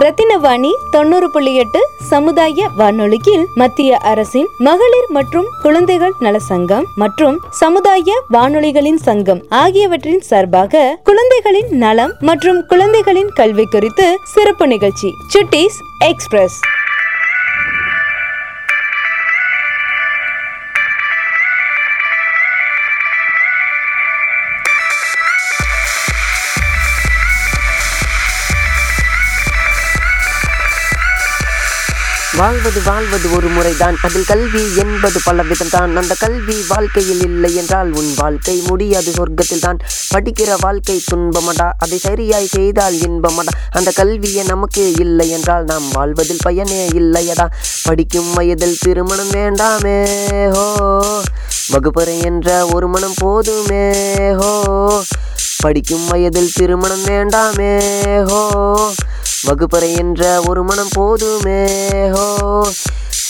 [0.00, 8.16] ரத்தினவாணி தொண்ணூறு புள்ளி எட்டு சமுதாய வானொலியில் மத்திய அரசின் மகளிர் மற்றும் குழந்தைகள் நல சங்கம் மற்றும் சமுதாய
[8.28, 16.58] வானொலிகளின் சங்கம் ஆகியவற்றின் சார்பாக குழந்தைகளின் நலம் மற்றும் குழந்தைகளின் கல்வி குறித்து சிறப்பு நிகழ்ச்சி சுட்டீஸ் எக்ஸ்பிரஸ்.
[32.40, 33.96] வாழ்வது வாழ்வது ஒரு முறைதான்.
[34.02, 39.76] அதில் கல்வி என்பது பல விதம்தான் அந்த கல்வி வாழ்க்கையில் இல்லை என்றால் உன் வாழ்க்கை முடியாது சொர்க்கத்தில் தான்
[40.14, 41.72] படிக்கிற வாழ்க்கை துன்பமடா.
[41.78, 43.52] அதை சரியாய் செய்தால் இன்பமடா.
[43.70, 47.46] அந்த கல்வியே நமக்கு இல்லை என்றால் நாம் வாழ்வதில் பயனே இல்லையடா.
[47.82, 50.08] படிக்கும் வயதில் திருமணம் வேண்டாமே
[50.50, 51.22] ஹோ.
[51.68, 53.92] வகுப்பறை என்ற ஒரு மனம் போதுமே
[54.38, 55.02] ஹோ.
[55.58, 57.72] படிக்கும் வயதில் திருமணம் வேண்டாமே
[58.28, 58.92] ஹோ.
[59.42, 61.66] வகுப்பறை என்ற ஒரு மனம் போதுமே
[62.14, 62.68] ஹோ.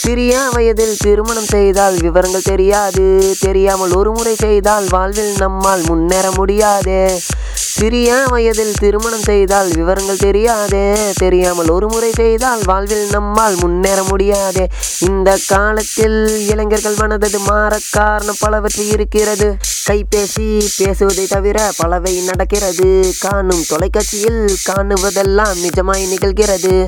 [0.03, 3.35] சிறிய வயதில் திருமணம் செய்தால் விவரங்கள் தெரியாது.
[3.41, 7.21] தெரியாமல் ஒரு முறை செய்தால் வாழ்வில் நம்மால் முன்னேற முடியாதே.
[7.55, 11.13] சிறிய வயதில் திருமணம் செய்தால் விவரங்கள் தெரியாதே.
[11.17, 14.67] தெரியாமல் ஒரு முறை செய்தால் வாழ்வில் நம்மால் முன்னேற முடியாதே.
[14.99, 19.57] இந்த காலத்தில் இளைஞர்கள் மனதது மாற காரணம் பலவற்றை இருக்கிறது.
[19.91, 23.13] கைபேசி பேசுவதை தவிர பலவை நடக்கிறது.
[23.21, 26.87] காணும் தொலைக்காட்சியில் காணுவதெல்லாம் நிஜமாய் நிகழ்கிறது.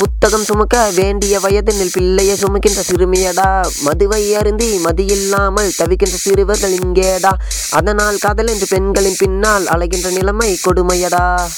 [0.00, 1.92] புத்தகம் சுமக்க வேண்டிய வயதினில்
[2.28, 3.66] மதுவையை சுமக்கின்ற சிறுமியடா.
[3.82, 7.32] மதுவை அருந்தி மதியில்லாமல் தவிக்கின்ற சிறுவர்கள் இங்கேடா.
[7.70, 11.50] அதனால் காதல் என்று பெண்களின் பின்னால் அலைகின்ற நிலைமை கொடுமையடா.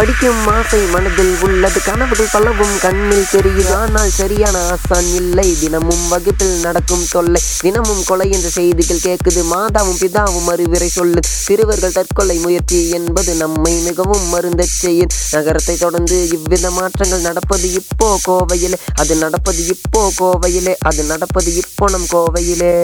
[0.00, 1.80] படிக்கும் ஆசை மனதில் உள்ளது.
[1.84, 3.72] கனவுகள் பலவும் கண்ணில் தெரியுது.
[3.74, 5.56] ஆனால் சரியான ஆசான் இல்லை.
[5.60, 7.42] தினமும் வகுப்பில் நடக்கும் தொல்லை.
[7.60, 9.42] தினமும் கொலை என்ற செய்திகள் கேட்குது.
[9.52, 16.70] மாதாவும் பிதாவும் அறிவுரை சொல்லு சிறுவர்கள் தற்கொலை முயற்சி என்பது நம்மை மிகவும் மருந்த செய்யும் நகரத்தை தொடர்ந்து இவ்வித
[16.70, 18.78] மாற்றங்கள் நடப்பது இப்போ கோவையிலே.
[18.94, 20.74] அது நடப்பது இப்போ கோவையிலே.
[20.78, 22.74] அது நடப்பது இப்போ நம் கோவையிலே.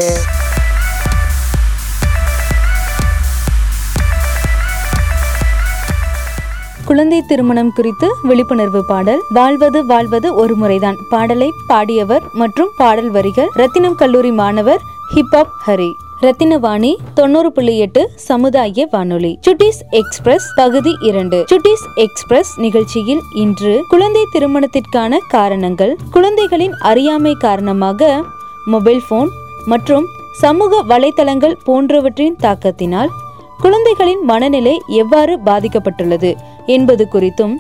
[6.87, 13.95] குழந்தை திருமணம் குறித்து விழிப்புணர்வு பாடல் வாழ்வது வாழ்வது ஒரு முறைதான் பாடலை பாடியவர் மற்றும் பாடல் வரிகள் ரத்தினம்
[13.95, 14.83] கல்லூரி மாணவர்
[15.15, 15.89] ஹிப்ஹாப் ஹரி.
[16.21, 19.39] ரத்தினவாணி தொண்ணூறு புள்ளி எட்டு சமுதாய வானொலி.
[19.47, 21.45] சுட்டிஸ் எக்ஸ்பிரஸ் பகுதி இரண்டு.
[21.51, 28.23] சுட்டிஸ் எக்ஸ்பிரஸ் நிகழ்ச்சியில் இன்று குழந்தை திருமணத்திற்கான காரணங்கள் குழந்தைகளின் அறியாமை காரணமாக
[28.65, 29.31] மொபைல் போன்
[29.67, 30.07] மற்றும்
[30.41, 33.13] சமூக வலைத்தளங்கள் போன்றவற்றின் தாக்கத்தினால்
[33.61, 36.31] குழந்தைகளின் மனநிலை எவ்வாறு பாதிக்கப்பட்டுள்ளது?
[36.75, 37.57] என்பது குறித்தும்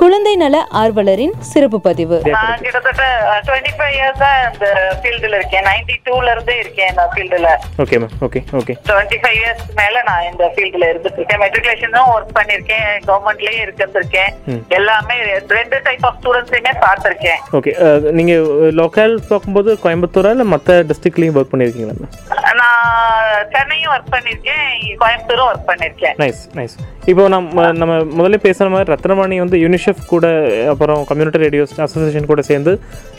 [0.00, 2.18] குழந்தை நல ஆர்வலரின் சிறப்பு பதிவு.
[2.34, 3.02] நான் கிட்டத்தட்ட
[3.46, 4.66] டுவெண்ட்டி ஃபைவ் இயர்ஸா இந்த
[5.00, 5.64] ஃபீல்டுல இருக்கேன்.
[5.68, 7.48] நைன்டி டூல இருந்தே இருக்கேன் இந்த ஃபீல்டுல
[7.82, 12.32] okay ma'am okay okay twenty five years மேல நான் இந்த ஃபீல்டுல இருந்துட்டு இருக்கேன் மெட்ரிகுலேஷனும் ஒர்க்
[12.38, 14.32] பண்ணிருக்கேன் கவர்மெண்ட்லயே இருந்திருக்கேன்.
[14.78, 15.18] எல்லாமே
[15.56, 17.42] ரெண்டு டைப் ஆஃப் ஸ்டூடெண்ட்ஸையுமே பார்த்திருக்கேன்.
[17.58, 17.74] ஓகே
[18.20, 18.46] நீங்கள்
[18.80, 22.80] லோக்கல் பார்க்கும்போது கோயம்புத்தூரா இல்லை மற்ற டிஸ்ட்ரிக்ட்லேயும் ஒர்க் பண்ணியிருக்கீங்களா மேம் நான்
[23.52, 24.66] சென்னையும் ஒர்க் பண்ணிருக்கேன்
[25.04, 26.76] கோயம்புத்தூரும் ஒர்க் பண்ணிருக்கேன் நைஸ் நைஸ்
[27.08, 30.26] இப்போ நம்ம நம்ம முதல்ல பேசுகிற மாதிரி ரத்னவாணி வந்து யூனிசெஃப் கூட
[30.72, 32.72] அப்புறம் கம்யூனிட்டி ரேடியோ அசோசியேஷன் கூட சேர்ந்து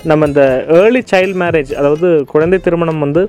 [0.10, 0.44] நம்ம இந்த
[0.80, 3.22] ஏர்லி சைல்ட் மேரேஜ் அதாவது குழந்தை திருமணம் வந்து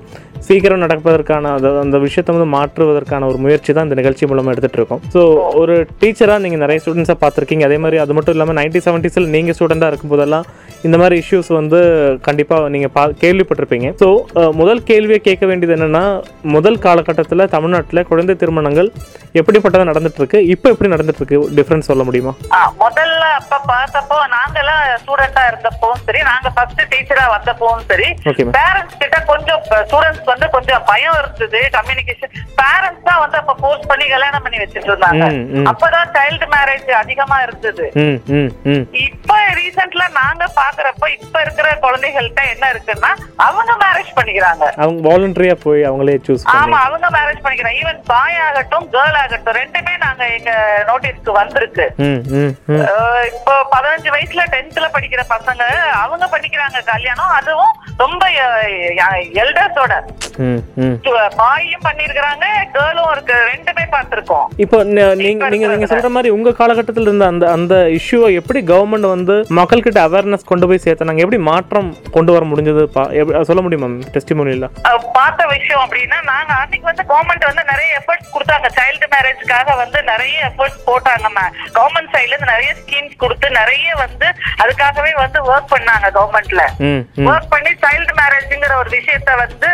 [0.47, 5.03] சீக்கிரம் நடப்பதற்கான அதாவது அந்த விஷயத்தை வந்து மாற்றுவதற்கான ஒரு முயற்சி தான் இந்த நிகழ்ச்சி மூலமாக எடுத்துகிட்டு இருக்கோம்.
[5.15, 5.21] ஸோ
[5.61, 7.65] ஒரு டீச்சராக நீங்கள் நிறைய ஸ்டூடெண்ட்ஸை பார்த்துருக்கீங்க.
[7.69, 10.47] அதே மாதிரி அது மட்டும் இல்லாமல் நைன்டி செவன்ட்டீஸில் நீங்கள் ஸ்டூடெண்ட்டாக இருக்கும்போதெல்லாம்
[10.87, 11.81] இந்த மாதிரி இஷ்யூஸ் வந்து
[12.29, 13.89] கண்டிப்பாக நீங்கள் பா கேள்விப்பட்டிருப்பீங்க.
[14.03, 14.09] ஸோ
[14.61, 16.05] முதல் கேள்வியை கேட்க வேண்டியது என்னென்னா
[16.57, 18.91] முதல் காலகட்டத்தில் தமிழ்நாட்டில் குழந்தை திருமணங்கள்
[19.41, 22.33] எப்படிப்பட்டதாக நடந்துகிட்ருக்கு இப்போ எப்படி நடந்துட்டு இருக்கு டிஃப்ரென்ஸ் சொல்ல முடியுமா?
[22.83, 28.09] முதல்ல அப்ப பார்த்தப்போ நாங்கெல்லாம் ஸ்டூடெண்டா இருந்தப்பவும் சரி நாங்க ஃபர்ஸ்ட் டீச்சரா வந்தப்பவும் சரி.
[28.57, 34.07] பேரண்ட்ஸ் கிட்ட கொஞ்சம் ஸ்டூடெண்ட்ஸ் வந்து கொஞ்சம் பயம் இருந்தது கம்யூனிகேஷன் பேரண்ட்ஸ் தான் வந்து அப்ப போஸ்ட் பண்ணி
[34.09, 35.25] கல்யாணம் பண்ணி வச்சிட்டு இருந்தாங்க.
[35.73, 37.87] அப்பதான் சைல்டு மேரேஜ் அதிகமா இருந்தது.
[39.07, 39.31] இப்ப
[40.21, 43.11] நாங்க பாக்குறப்ப இப்ப இருக்கிற குழந்தைகள்கிட்ட என்ன இருக்குன்னா
[43.47, 44.65] அவங்க மேரேஜ் பண்ணிக்கிறாங்க.
[44.83, 47.81] அவங்க வாலண்டரியாக போய் அவங்களே சூஸ் ஆமா அவங்க மேரேஜ் பண்ணிக்கிறாங்க.
[47.83, 50.53] ஈவன் பாய் ஆகட்டும் கேர்ள் ஆகட்டும் ரெண்டுமே நாங்க எங்க
[50.91, 51.87] நோட்டீஸ்க்கு வந்திருக்கு.
[53.31, 55.63] இப்போ பதினஞ்சு வயசுல டென்த்ல படிக்கிற பசங்க
[56.03, 57.33] அவங்க பண்ணிக்கிறாங்க கல்யாணம்.
[57.39, 58.25] அதுவும் ரொம்ப
[59.43, 59.95] எல்டர்ஸோட
[61.41, 62.45] பாயும் பண்ணிருக்கிறாங்க
[62.75, 63.35] கேர்ளும் இருக்கு.
[63.51, 64.47] ரெண்டுமே பார்த்திருக்கோம்.
[64.65, 64.79] இப்போ
[65.23, 70.49] நீங்க நீங்க சொல்ற மாதிரி உங்க காலகட்டத்தில் இருந்த அந்த அந்த இஷ்யூவை எப்படி கவர்மெண்ட் வந்து மக்கள்கிட்ட அவேர்னஸ்
[70.51, 72.83] கொண்டு போய் சேர்த்தனாங்க எப்படி மாற்றம் கொண்டு வர முடிஞ்சது?
[73.49, 74.69] சொல்ல முடியுமா டெஸ்டிமோனியில்
[75.17, 78.69] பார்த்த விஷயம் அப்படின்னா நாங்க அன்னைக்கு வந்து கவர்மெண்ட் வந்து நிறைய எஃபர்ட்ஸ் கொடுத்தாங்க.
[78.79, 81.29] சைல்டு மேரேஜ்க்காக வந்து நிறைய எஃபர்ட்ஸ் போட்டாங்க
[81.79, 84.27] கவர்மெண்ட் சைடுல இருந்து நிறைய ஸ்கீம்ஸ் கொடுத்து நிறைய வந்து
[84.65, 86.65] அதுக்காகவே வந்து ஒர்க் பண்ணாங்க கவர்மெண்ட்ல
[87.31, 89.71] ஒர்க் பண்ணி சைல்டு மேரேஜ்ங்கிற ஒரு விஷயத்த வந்து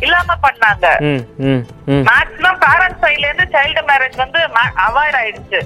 [0.00, 0.86] இல்லாம பண்ணாங்க.
[1.08, 2.04] ம் ம் ம்.
[2.08, 4.40] மேக்ஸிமம் பேரண்ட்ஸ் சைடுல இருந்து சைல்டு மேரேஜ் வந்து
[4.86, 5.60] அவாய்ட் ஆயிடுச்சு.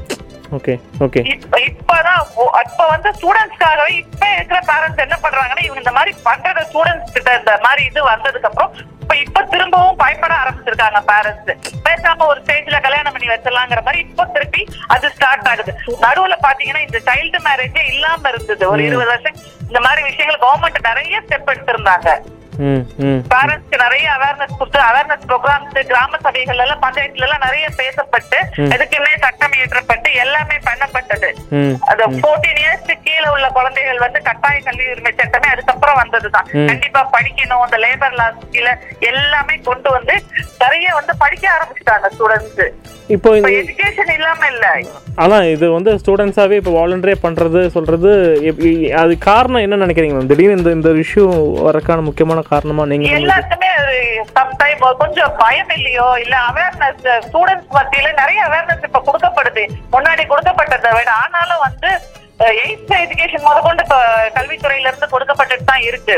[0.57, 0.75] Okay
[1.05, 1.21] okay.
[1.35, 2.23] இப்ப இப்பதான்
[2.65, 7.55] இப்ப வந்து ஸ்டூடெண்ட்ஸ்க்காகவே இப்ப இருக்கிற பேரண்ட்ஸ் என்ன பண்றாங்கன்னா இவங்க இந்த மாதிரி பண்றத ஸ்டூடெண்ட்ஸ் கிட்ட இந்த
[7.67, 8.73] மாதிரி இது வந்ததுக்கு அப்புறம்
[9.03, 11.51] இப்ப இப்ப திரும்பவும் பயப்பட ஆரம்பிச்சிருக்காங்க பேரண்ட்ஸ்
[11.87, 15.73] பேசாம ஒரு ஸ்டேஜ்ல கல்யாணம் பண்ணி வச்சிடலாங்கிற மாதிரி இப்ப திருப்பி அது ஸ்டார்ட் ஆகுது.
[16.05, 18.65] நடுவுல பாத்தீங்கன்னா இந்த சைல்டு மேரேஜே இல்லாம இருந்தது.
[18.69, 22.09] ஒரு இருபது வருஷம் இந்த மாதிரி விஷயங்கள் கவர்மெண்ட் நிறைய ஸ்டெப் எடுத்திருந்தாங்க.
[23.33, 28.39] பேரண்ட்ஸ்க்கு நிறைய அவேர்னஸ் கொடுத்து அவேர்னஸ் ப்ரோக்ராம்ஸ் கிராம சபைகள் எல்லாம் பஞ்சாயத்துல எல்லாம் நிறைய பேசப்பட்டு
[28.75, 31.31] இதுக்குன்னே சட்டம் இயற்றப்பட்டு எல்லாமே பண்ணப்பட்டது.
[31.91, 36.49] அது 14 இயர்ஸ்க்கு கீழே உள்ள குழந்தைகள் வந்து கட்டாய கல்வி உரிமை சட்டமே அதுக்கப்புறம் வந்ததுதான்.
[36.71, 38.75] கண்டிப்பா படிக்கணும் இந்த லேபர் லாஸ் கீழே
[39.13, 40.17] எல்லாமே கொண்டு வந்து
[40.65, 42.65] நிறைய வந்து படிக்க ஆரம்பிச்சுட்டாங்க ஸ்டூடெண்ட்ஸ்
[43.15, 43.31] இப்போ
[43.61, 44.67] எஜுகேஷன் இல்லாம இல்ல.
[45.23, 48.11] அதான் இது வந்து ஸ்டூடெண்ட்ஸாகவே இப்போ வாலண்டரியாக பண்ணுறது சொல்கிறது
[49.03, 50.15] அது காரணம் என்ன நினைக்கிறீங்க?
[50.17, 51.25] மேம் திடீர்னு இந்த இந்த இஷ்யூ
[51.67, 53.71] வரக்கான முக்கியமான காரணமாக நீங்கள் எல்லாருக்குமே
[54.39, 56.09] சம்டைம் கொஞ்சம் பயம் இல்லையோ?
[56.25, 59.65] இல்ல அவேர்னஸ் ஸ்டூடெண்ட்ஸ் மத்தியில நிறைய அவேர்னஸ் இப்ப கொடுக்கப்படுது.
[59.95, 61.11] முன்னாடி கொடுக்கப்பட்டதை விட.
[61.25, 61.91] ஆனாலும் வந்து
[62.63, 63.99] எயித் எஜுகேஷன் முதற்கொண்டு இப்ப
[64.37, 66.17] கல்வித்துறையில இருந்து கொடுக்கப்பட்டுட்டு தான் இருக்கு.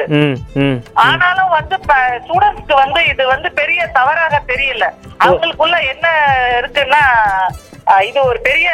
[1.06, 1.76] ஆனாலும் வந்து
[2.25, 4.84] ஸ்டூடெண்ட்ஸ்க்கு வந்து இது வந்து பெரிய தவறாக தெரியல.
[5.25, 6.06] அவங்களுக்குள்ள என்ன
[6.61, 7.02] இருக்குன்னா
[8.06, 8.69] இது ஒரு பெரிய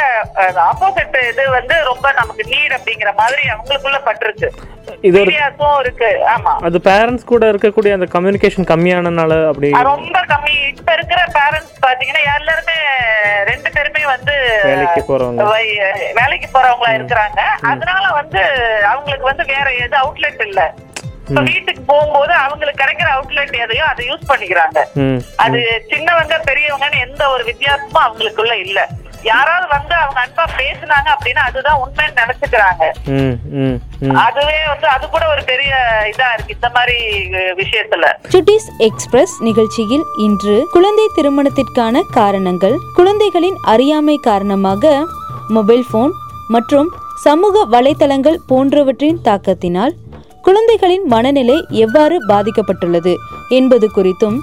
[0.70, 4.48] ஆப்போசிட் இது வந்து ரொம்ப நமக்கு நீட் அப்படிங்கிற மாதிரி அவங்களுக்குள்ள பட்டிருக்கு
[5.02, 6.08] இது சீரியஸும் இருக்கு.
[6.34, 6.52] ஆமா.
[6.62, 10.54] அது பேரண்ட்ஸ் கூட இருக்கக்கூடிய அந்த கம்யூனிகேஷன் கம்மியானனால அப்படி ரொம்ப கம்மி.
[10.72, 12.78] இப்ப இருக்கிற பேரண்ட்ஸ் பாத்தீங்கன்னா எல்லாருமே
[13.44, 15.42] ரெண்டு பேருமே வந்து வேலைக்கு போறவங்க.
[16.12, 17.40] வேலைக்கு போறவங்களா இருக்கிறாங்க.
[17.72, 18.42] அதனால வந்து
[18.92, 20.62] அவங்களுக்கு வந்து வேற எது அவுட்லெட் இல்ல.
[21.42, 24.78] வீட்டுக்கு போகும்போது அவங்களுக்கு கிடைக்கிற அவுட்லெட் எதையோ அதை யூஸ் பண்ணிக்கிறாங்க.
[25.36, 25.60] அது
[25.92, 28.80] சின்னவங்க பெரியவங்கன்னு எந்த ஒரு வித்தியாசமும் அவங்களுக்குள்ள இல்ல.
[29.24, 32.82] யாராவது வந்து அவங்க அன்பா பேசுனாங்க அப்படின்னா அதுதான் உண்மைன்னு நினைச்சுக்கிறாங்க.
[33.14, 34.16] ம் ம் ம்.
[34.22, 35.72] அதுவே வந்து அது கூட ஒரு பெரிய
[36.12, 36.96] இதா இருக்கு இந்த மாதிரி
[37.60, 38.06] விஷயத்துல.
[38.32, 44.92] சுட்டிஸ் எக்ஸ்பிரஸ் நிகழ்ச்சியில் இன்று குழந்தை திருமணத்திற்கான காரணங்கள் குழந்தைகளின் அறியாமை காரணமாக
[45.50, 46.14] மொபைல் போன்
[46.48, 46.88] மற்றும்
[47.22, 49.94] சமூக வலைத்தளங்கள் போன்றவற்றின் தாக்கத்தினால்
[50.42, 53.12] குழந்தைகளின் மனநிலை எவ்வாறு பாதிக்கப்பட்டுள்ளது
[53.50, 54.38] என்பது குறித்தும்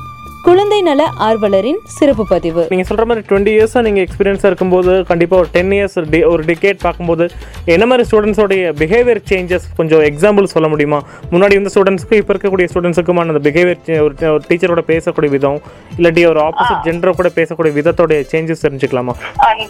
[0.45, 2.61] குழந்தை நல ஆர்வலரின் சிறப்பு பதிவு.
[2.71, 6.79] நீங்கள் சொல்கிற மாதிரி டுவெண்ட்டி இயர்ஸாக நீங்கள் எக்ஸ்பீரியன்ஸாக இருக்கும்போது கண்டிப்பாக ஒரு டென் இயர்ஸ் டே ஒரு டிகேட்
[6.83, 7.25] பார்க்கும்போது
[7.65, 10.99] என்ன மாதிரி ஸ்டூடெண்ட்ஸோடைய பிஹேவியர் சேஞ்சஸ் கொஞ்சம் எக்ஸாம்பிள் சொல்ல முடியுமா?
[11.31, 14.15] முன்னாடி இருந்த ஸ்டூடெண்ட்ஸ்க்கு இப்போ இருக்கக்கூடிய ஸ்டூடெண்ட்ஸுக்குமான அந்த பிஹேவியர் ஒரு
[14.49, 15.59] டீச்சரோட பேசக்கூடிய விதம்
[15.97, 19.15] இல்லாட்டி ஒரு ஆப்போசிட் ஜெண்டரை கூட பேசக்கூடிய விதத்தோடைய சேஞ்சஸ் தெரிஞ்சுக்கலாமா?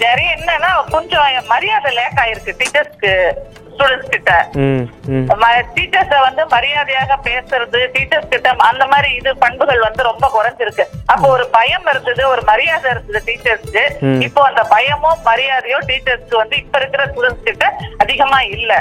[0.03, 3.13] நிறைய என்னன்னா கொஞ்சம் மரியாதை லேக் ஆயிருக்கு டீச்சர்ஸ்க்கு
[3.79, 4.31] ஸ்டூடெண்ட்ஸ் கிட்ட.
[5.75, 10.85] டீச்சர்ஸ வந்து மரியாதையாக பேசுறது டீச்சர்ஸ் கிட்ட அந்த மாதிரி இது பண்புகள் வந்து ரொம்ப குறைஞ்சிருக்கு.
[11.13, 13.83] அப்போ ஒரு பயம் இருந்தது ஒரு மரியாதை இருந்தது டீச்சர்ஸ்க்கு
[14.27, 17.65] இப்போ அந்த பயமோ மரியாதையோ டீச்சர்ஸ்க்கு வந்து இப்ப இருக்கிற ஸ்டூடெண்ட்ஸ் கிட்ட
[18.05, 18.73] அதிகமா இல்ல.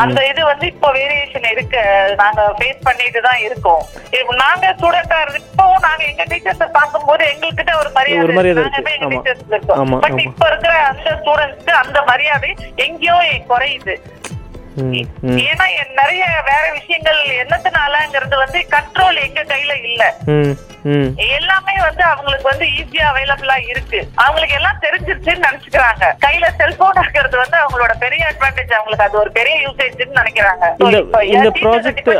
[0.00, 1.82] அந்த இது வந்து இப்போ வேரியேஷன் இருக்கு.
[2.20, 3.82] நாங்க ஃபேஸ் பண்ணிட்டு தான் இருக்கோம்.
[4.42, 8.24] நாங்க ஸ்டூடெண்டா இப்பவும் நாங்க எங்க டீச்சர்ஸ பார்க்கும்போது எங்ககிட்ட ஒரு மரியாதை.
[8.66, 8.90] நாங்க.
[8.96, 9.06] எங்க.
[9.14, 9.78] டீச்சர்ஸ் இருக்கோம்.
[10.04, 10.18] பட்.
[10.26, 12.50] இப்ப இருக்கிற அந்த ஸ்டூடெண்ட்ஸ்க்கு அந்த மரியாதை
[12.86, 13.16] எங்கேயோ
[13.56, 14.45] குறையுது ம் ம்
[15.44, 15.66] ஏன்னா
[16.00, 20.02] நிறைய வேற விஷயங்கள் என்னத்தினாலங்கிறது வந்து கண்ட்ரோல் எங்க கையில இல்ல.
[21.36, 24.00] எல்லாமே வந்து அவங்களுக்கு வந்து ஈஸியா அவைலபிளா இருக்கு.
[24.24, 26.04] அவங்களுக்கு எல்லாம் தெரிஞ்சிருச்சுன்னு நினைச்சுக்கிறாங்க.
[26.24, 30.64] கையில செல்போன் இருக்கிறது வந்து அவங்களோட பெரிய அட்வான்டேஜ் அவங்களுக்கு அது ஒரு பெரிய யூசேஜ்னு நினைக்கிறாங்க.
[31.32, 32.10] இந்த ப்ராஜெக்ட்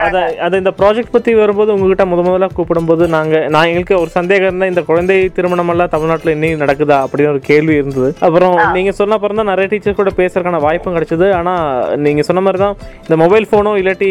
[0.00, 0.36] அதான்?
[0.46, 4.70] அத இந்த ப்ராஜெக்ட் பத்தி வரும்போது உங்ககிட்ட முத முதல்ல கூப்பிடும்போது நாங்க நான் எங்களுக்கு ஒரு சந்தேகம் இருந்தா
[4.72, 6.98] இந்த குழந்தை திருமணம் எல்லாம் தமிழ்நாட்டுல இன்னும் நடக்குதா?
[7.04, 8.10] அப்படின்னு ஒரு கேள்வி இருந்தது.
[8.26, 11.28] அப்புறம் நீங்க சொன்ன அப்புறம் தான் நிறைய டீச்சர் கூட பேசுறதுக்கான வாய்ப்பும் கிடைச்சது.
[11.40, 11.54] ஆனா
[11.96, 14.10] நீங்கள் சொன்ன மாதிரி தான் இந்த மொபைல் ஃபோனோ இல்லாட்டி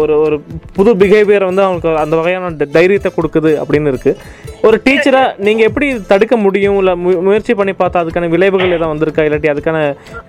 [0.00, 0.36] ஒரு ஒரு
[0.76, 4.12] புது பிஹேவியர் வந்து அவங்களுக்கு அந்த வகையான தைரியத்தை கொடுக்குது அப்படின்னு இருக்கு.
[4.68, 6.78] ஒரு டீச்சரா நீங்க எப்படி தடுக்க முடியும்?
[6.80, 6.92] இல்ல
[7.26, 9.24] முயற்சி பண்ணி பார்த்தா அதுக்கான விளைவுகள் ஏதாவது வந்திருக்கா?
[9.26, 9.78] இல்லாட்டி அதுக்கான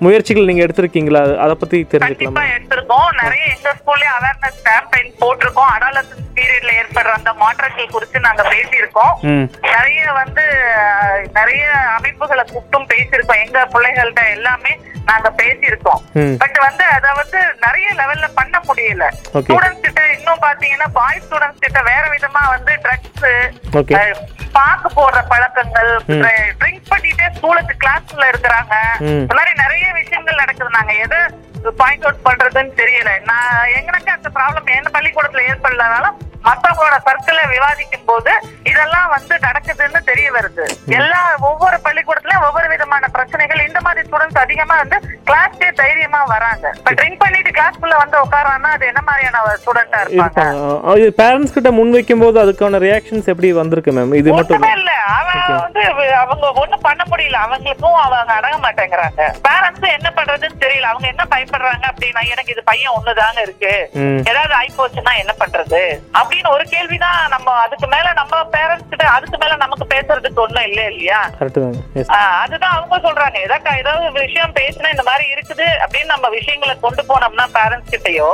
[0.05, 1.21] முயற்சிகள் நீங்க எடுத்திருக்கீங்களா?
[1.45, 2.41] அதை பத்தி தெரிஞ்சுக்கலாமா?
[2.41, 3.07] கண்டிப்பா எடுத்திருக்கோம்.
[3.21, 5.69] நிறைய எங்க ஸ்கூல்லயே அவேர்னஸ் கேம்பெயின் போட்டிருக்கோம்.
[5.75, 9.13] அடாலசன்ஸ் பீரியட்ல ஏற்படுற அந்த மாற்றங்கள் குறித்து நாங்க பேசியிருக்கோம்.
[9.75, 10.45] நிறைய வந்து
[11.39, 11.63] நிறைய
[11.99, 13.43] அமைப்புகளை கூப்பிட்டும் பேசியிருக்கோம்.
[13.45, 14.73] எங்க பிள்ளைகள்ட்ட எல்லாமே
[15.09, 16.01] நாங்க பேசியிருக்கோம்.
[16.41, 19.05] பட் வந்து அத வந்து நிறைய லெவல்ல பண்ண முடியல.
[19.33, 23.27] ஸ்டூடெண்ட்ஸ் கிட்ட இன்னும் பாத்தீங்கன்னா பாய் ஸ்டூடெண்ட்ஸ் கிட்ட வேற விதமா வந்து ட்ரக்ஸ்
[24.57, 25.91] பாக்கு போடுற பழக்கங்கள்
[26.59, 28.75] ட்ரிங்க் பண்ணிட்டே ஸ்கூலுக்கு கிளாஸ்ல இருக்கிறாங்க.
[29.21, 30.93] இந்த மாதிரி நிறைய விஷயங்கள் நடக்குது நாங்க.
[31.05, 31.19] எதை
[31.81, 33.11] பாயிண்ட் அவுட் பண்றதுன்னு தெரியல.
[33.31, 36.17] நான் எங்களுக்கு அந்த ப்ராப்ளம் என்ன பள்ளிக்கூடத்துல ஏற்படலனாலும்
[36.47, 38.31] மத்தவங்களோட சர்க்கிள விவாதிக்கும் போது
[38.71, 40.65] இதெல்லாம் வந்து நடக்குதுன்னு தெரிய வருது.
[40.99, 41.77] எல்லா ஒவ்வொரு
[42.35, 44.97] பள்ளிக்கூடத்துலயும் ஒவ்வொரு விதமான பிரச்சனைகள் இந்த மாதிரி ஸ்டூடெண்ட்ஸ் அதிகமா வந்து
[45.29, 46.65] கிளாஸ்க்கே தைரியமா வராங்க?
[46.79, 50.43] இப்ப ட்ரிங்க் பண்ணிட்டு கிளாஸ்க்குள்ள வந்து உட்காரான்னா அது என்ன மாதிரியான ஸ்டூடெண்டா இருப்பாங்க?
[51.01, 54.91] இது பேரண்ட்ஸ் கிட்ட முன் வைக்கும் போது அதுக்கான ரியாக்ஷன்ஸ் எப்படி வந்திருக்கு மேம் இது மட்டும் இல்ல.
[55.17, 55.81] அவன் வந்து
[56.23, 57.37] அவங்க ஒண்ணும் பண்ண முடியல.
[57.45, 59.21] அவங்களுக்கும் அவங்க அடங்க மாட்டேங்கிறாங்க.
[59.47, 60.89] பேரண்ட்ஸ் என்ன பண்றதுன்னு தெரியல.
[60.91, 63.73] அவங்க என்ன பயப்படுறாங்க அப்படின்னா எனக்கு இது பையன் ஒண்ணுதாங்க இருக்கு.
[64.29, 65.81] ஏதாவது ஆயி போச்சுன்னா என்ன பண்றது?
[66.19, 70.81] அப்படின்னு ஒரு கேள்விதான் நம்ம அதுக்கு மேல நம்ம பேரண்ட்ஸ் கிட்ட அதுக்கு மேல நமக்கு பேசுறதுக்கு ஒண்ணும் இல்ல
[70.93, 71.21] இல்லையா
[72.43, 73.37] அதுதான் அவங்க சொல்றாங்க.
[73.45, 78.31] ஏதாவது ஏதாவது விஷயம் பேசினா இந்த மாதிரி இருக்குது அப்படின்னு நம்ம விஷயங்களை கொண்டு போனோம்னா பேரண்ட்ஸ் கிட்டயோ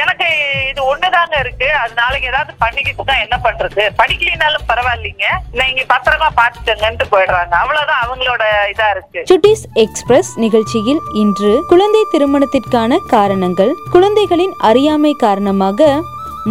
[0.00, 0.26] எனக்கு
[0.70, 1.68] இது ஒண்ணுதாங்க இருக்கு.
[1.82, 3.82] அது நாளைக்கு ஏதாவது பண்ணிக்கிட்டு தான் என்ன பண்றது?
[4.00, 5.28] படிக்கலினாலும் பரவாயில்லைங்க.
[5.60, 7.54] நீங்க பத்திரமா பாத்துக்கங்கன்ட்டு போயிடுறாங்க.
[7.62, 9.22] அவ்வளவுதான் அவங்களோட இதா இருக்கு.
[9.30, 15.90] சுட்டிஸ் எக்ஸ்பிரஸ் நிகழ்ச்சியில் இன்று குழந்தை திருமணத்திற்கான காரணங்கள் குழந்தைகளின் அறியாமை காரணமாக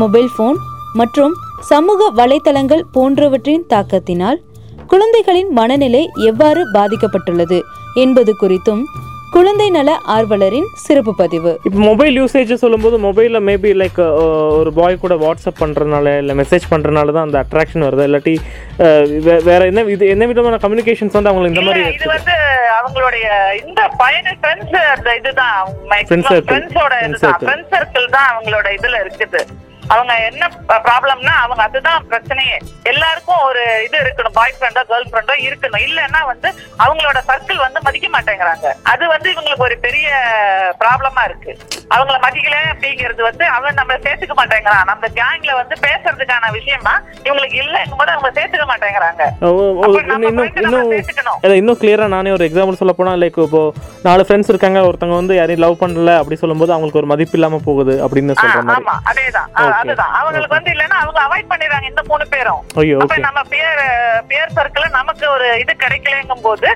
[0.01, 0.59] மொபைல் போன்
[1.01, 1.35] மற்றும்
[1.69, 4.37] சமூக வலைத்தளங்கள் போன்றவற்றின் தாக்கத்தினால்
[4.91, 7.59] குழந்தைகளின் மனநிலை எவ்வாறு பாதிக்கப்பட்டுள்ளது
[8.03, 8.83] என்பது குறித்தும்
[9.35, 11.51] குழந்தை நல ஆர்வலரின் சிறப்பு பதிவு.
[11.67, 13.99] இப்போ மொபைல் யூசேஜ் சொல்லும்போது மொபைலில் மேபி லைக்
[14.59, 18.05] ஒரு பாய் கூட வாட்ஸ்அப் பண்ணுறதுனால இல்லை மெசேஜ் பண்ணுறதுனால தான் அந்த அட்ராக்ஷன் வருது.
[18.09, 18.35] இல்லாட்டி
[19.49, 22.35] வேற என்ன இது என்ன விதமான கம்யூனிகேஷன்ஸ் வந்து அவங்களுக்கு இந்த மாதிரி இது வந்து
[22.79, 23.27] அவங்களுடைய
[23.67, 25.61] இந்த பையன ஃப்ரெண்ட்ஸ் இதுதான்.
[26.09, 26.49] Friend circle.
[26.49, 27.23] ஃப்ரெண்ட்ஸோட Friend இதுதான்.
[27.27, 27.47] circle.
[27.47, 29.41] ஃப்ரெண்ட் சர்க்கிள் தான் அவங்களோட இதுல இருக்குது.
[29.93, 30.43] அவங்க என்ன
[30.87, 32.57] ப்ராப்ளம்னா அவங்க அதுதான் பிரச்சனையே.
[32.91, 35.85] எல்லாருக்கும் ஒரு இது இருக்கணும் பாய் ஃப்ரெண்டோ கேர்ள் ஃப்ரெண்டோ இருக்கணும்.
[35.87, 36.49] இல்லைன்னா வந்து
[36.83, 38.67] அவங்களோட சர்க்கிள் வந்து மதிக்க மாட்டேங்கிறாங்க.
[38.93, 40.09] அது வந்து இவங்களுக்கு ஒரு பெரிய
[40.83, 41.53] ப்ராப்ளமா இருக்கு.
[41.95, 44.87] அவங்கள மதிக்கல அப்படிங்கிறது வந்து அவன் நம்ம சேர்த்துக்க மாட்டேங்கிறான்.
[44.89, 46.93] நம்ம கேங்ல வந்து பேசுறதுக்கான விஷயமா
[47.25, 49.23] இவங்களுக்கு இல்லைங்கும் போது அவங்க சேர்த்துக்க மாட்டேங்கிறாங்க.
[51.59, 53.61] இன்னும் கிளியராக நானே ஒரு எக்ஸாம்பிள் சொல்ல போனால் லைக் இப்போ
[54.07, 57.95] நாலு ஃப்ரெண்ட்ஸ் இருக்காங்க ஒருத்தவங்க வந்து யாரையும் லவ் பண்ணல அப்படி சொல்லும்போது அவங்களுக்கு ஒரு மதிப்பு இல்லாமல் போகுது
[58.05, 58.75] அப்படின்னு மாதிரி.
[58.77, 59.49] ஆமா அதேதான்.
[59.79, 60.13] அதுதான்.
[60.19, 62.61] அவங்களுக்கு வந்து இல்லன்னா அவங்க அவாய்ட் பண்ணிடுறாங்க இந்த மூணு பேரும்.
[62.83, 63.81] ஐயோ அப்ப நம்ம பேர்
[64.33, 66.67] பேர் சர்க்கிள் நமக்கு ஒரு இது கிடைக்கலங்கும் போது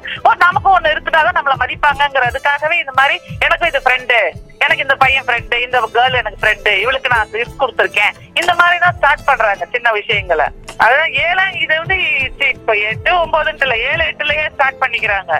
[0.45, 4.19] நமக்கு ஒண்ணு இருக்குதாதான் நம்மள மதிப்பாங்கங்கிறதுக்காகவே இந்த மாதிரி எனக்கு இது ஃப்ரெண்டு
[4.63, 8.15] எனக்கு இந்த பையன் ஃப்ரெண்டு இந்த கேர்ள் எனக்கு ஃப்ரெண்டு இவளுக்கு நான் கிஃப்ட் கொடுத்துருக்கேன்.
[8.41, 10.47] இந்த மாதிரி தான் ஸ்டார்ட் பண்றாங்க சின்ன விஷயங்களை.
[10.83, 15.33] அதான் ஏழாம் இது வந்து இப்போ இப்ப எட்டு ஒன்பதுன்ட்டு இல்ல ஏழு எட்டுலயே ஸ்டார்ட் பண்ணிக்கிறாங்க.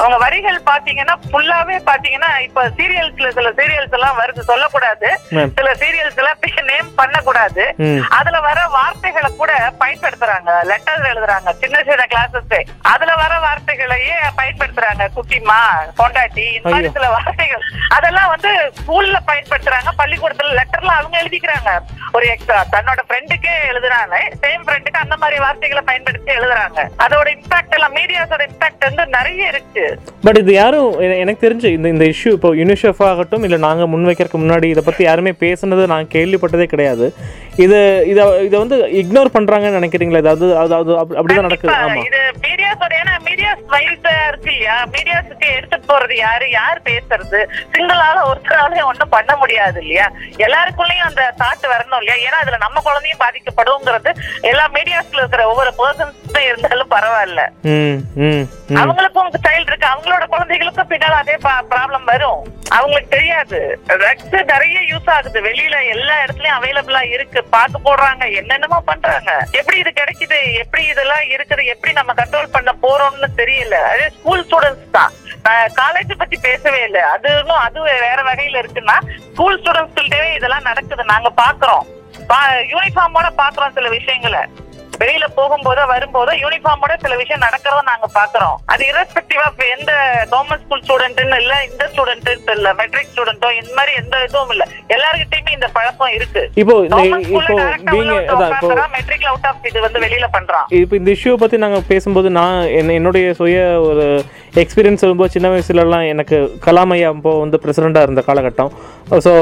[0.00, 5.08] அவங்க வரிகள் பாத்தீங்கன்னா ஃபுல்லாவே பாத்தீங்கன்னா இப்ப சீரியல்ஸ்ல சில சீரியல்ஸ் எல்லாம் வருது சொல்லக்கூடாது.
[5.58, 6.36] சில சீரியல்ஸ் எல்லாம்
[6.70, 7.62] நேம் பண்ணக்கூடாது.
[8.18, 10.50] அதுல வர வார்த்தைகளை கூட பயன்படுத்துறாங்க.
[10.70, 11.50] லெட்டர் எழுதுறாங்க.
[11.62, 12.54] சின்ன சின்ன கிளாஸஸ்
[12.92, 15.04] அதுல வர வார்த்தைகளையே பயன்படுத்துறாங்க.
[15.16, 15.58] குட்டிமா
[16.00, 16.90] பொண்டாட்டி இந்த மாதிரி.
[16.98, 17.64] சில வார்த்தைகள்.
[17.96, 19.92] அதெல்லாம் வந்து ஸ்கூல்ல பயன்படுத்துறாங்க.
[20.02, 20.54] பள்ளிக்கூடத்துல
[20.88, 21.70] லெட்டர்ல அவங்க எழுதிக்கிறாங்க.
[22.16, 24.16] ஒரு எக்ஸ்ட்ரா தன்னோட ஃப்ரெண்டுக்கே எழுதுறாங்க.
[24.42, 26.80] சேம் ஃப்ரெண்டுக்கு அந்த மாதிரி வார்த்தைகளை பயன்படுத்தி எழுதுறாங்க.
[27.04, 29.84] அதோட இம்பாக்ட் எல்லாம் மீடியாஸோட இம்பாக்ட் வந்து நிறைய இருக்கு.
[30.26, 30.90] பட் இது யாரும்
[31.22, 35.34] எனக்கு தெரிஞ்சு இந்த இந்த இஷ்யூ இப்போ யூனிசெஃப் ஆகட்டும் இல்லை நாங்கள் முன்வைக்கிறதுக்கு முன்னாடி இதை பற்றி யாருமே
[35.44, 37.08] பேசுனது நான் கேள்விப்பட்டதே கிடையாது.
[37.64, 37.78] இது
[38.10, 40.20] இதை இதை வந்து இக்னோர் பண்ணுறாங்கன்னு நினைக்கிறீங்களா?
[40.24, 41.72] ஏதாவது அதாவது அப்படி அப்படிதான் நடக்குது.
[41.84, 44.76] ஆமாம் இது மீடியாஸோட ஏன்னா மீடியாஸ் வைல்டா இருக்கு இல்லையா?
[44.94, 46.46] மீடியாஸுக்கு எடுத்துட்டு போறது யாரு?
[46.50, 47.40] யார் பேசுறது?
[47.74, 50.06] சிங்கிளால ஒருத்தரால ஒண்ணும் பண்ண முடியாது இல்லையா?
[50.46, 52.18] எல்லாருக்குள்ளயும் அந்த தாட் வரணும் இல்லையா?
[52.26, 54.12] ஏன்னா அதுல நம்ம குழந்தையும் பாதிக்கப்படுங்கிறது
[54.52, 56.16] எல்லா மீடியாஸ்ல இருக்கிற ஒவ்வொரு பர்சன்ஸ்
[56.48, 57.42] இருந்தாலும் பரவாயில்ல.
[58.82, 59.92] அவங்களுக்கும் சைல்டு இருக்கு.
[59.92, 61.36] அவங்களோட குழந்தைகளுக்கும் பின்னால அதே
[61.72, 62.40] ப்ராப்ளம் வரும்.
[62.76, 63.58] அவங்களுக்கு தெரியாது.
[63.90, 65.38] ட்ரக்ஸ் நிறைய யூஸ் ஆகுது.
[65.46, 67.40] வெளியில எல்லா இடத்துலயும் அவைலபிளா இருக்கு.
[67.56, 68.24] பாத்து போடுறாங்க.
[68.40, 69.32] என்னென்னமோ பண்றாங்க.
[69.60, 70.38] எப்படி இது கிடைக்குது?
[70.62, 71.64] எப்படி இதெல்லாம் இருக்குது?
[71.74, 73.78] எப்படி நம்ம கண்ட்ரோல் பண்ண போறோம்னு தெரியல.
[73.92, 75.12] அதே ஸ்கூல் ஸ்டூடெண்ட்ஸ் தான்.
[75.80, 77.02] காலேஜ் பத்தி பேசவே இல்லை.
[77.14, 78.96] அது இன்னும் அது வேற வகையில இருக்குன்னா
[79.32, 81.04] ஸ்கூல் ஸ்டூடெண்ட்ஸ்கிட்டவே இதெல்லாம் நடக்குது.
[81.12, 81.84] நாங்க பாக்குறோம்
[82.72, 84.42] யூனிஃபார்மோட பாக்குறோம் சில விஷயங்களை.
[85.00, 88.56] வெளியில போகும்போதோ வரும்போதோ யூனிஃபார்மோட சில விஷயம் நடக்கிறத நாங்க பாக்குறோம்.
[88.72, 89.92] அது இரஸ்பெக்டிவ் ஆஃப் எந்த
[90.32, 94.64] கவர்மெண்ட் ஸ்கூல் ஸ்டூடெண்ட்னு இல்ல இந்த ஸ்டூடெண்ட் இல்ல மெட்ரிக் ஸ்டூடெண்டோ இந்த மாதிரி எந்த இதுவும் இல்ல.
[94.94, 96.42] எல்லாருக்கிட்டயுமே இந்த பழக்கம் இருக்கு.
[96.62, 96.74] இப்போ
[97.92, 98.16] நீங்க
[98.96, 100.66] மெட்ரிக்ல அவுட் ஆஃப் இது வந்து வெளியில பண்றான்.
[100.82, 103.58] இப்போ இந்த இஷ்யூவை பற்றி நாங்கள் பேசும்போது நான் என்ன என்னுடைய சுய
[103.90, 104.06] ஒரு
[104.62, 106.36] எக்ஸ்பீரியன்ஸ் சொல்லும்போது சின்ன வயசுலலாம் எனக்கு
[106.66, 108.70] கலாம் ஐயா அப்போ வந்து பிரசிடெண்ட்டாக இருந்த காலகட்டம்.
[109.26, 109.32] ஸோ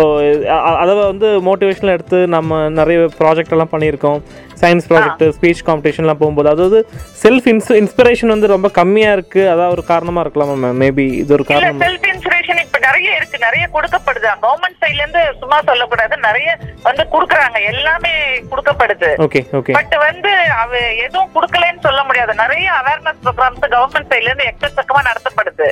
[0.82, 4.18] அதை வந்து மோட்டிவேஷனில் எடுத்து நம்ம நிறைய ப்ராஜெக்ட் எல்லாம் பண்ணியிருக்கோம்
[4.62, 6.50] சயின்ஸ் ப்ராஜெக்ட் ஸ்பீச் காம்படிஷன்லாம் போகும்போது.
[6.54, 6.80] அதாவது
[7.24, 11.46] செல்ஃப் இன்ஸ் இன்ஸ்பிரேஷன் வந்து ரொம்ப கம்மியாக இருக்குது அதான் ஒரு காரணமாக இருக்கலாம் மேம் மேபி இது ஒரு
[11.52, 11.82] காரணம்.
[11.86, 12.06] செல்ஃப்
[12.86, 14.28] நிறைய இருக்கு நிறைய கொடுக்கப்படுது.
[14.44, 16.16] கவர்மெண்ட் சைட்ல இருந்து சும்மா சொல்லக்கூடாது.
[16.26, 16.50] நிறைய
[16.86, 17.58] வந்து குடுக்குறாங்க.
[17.72, 18.12] எல்லாமே
[18.52, 19.10] கொடுக்கப்படுது.
[19.78, 20.72] பட் வந்து அவ
[21.06, 22.34] எதுவும் குடுக்கலன்னு சொல்ல முடியாது.
[22.42, 25.68] நிறைய அவேர்னஸ் ப்ரோக்ராம்ஸ் கவர்மெண்ட் சைட்ல இருந்து எக்கச்சக்கமா நடத்தப்படுது.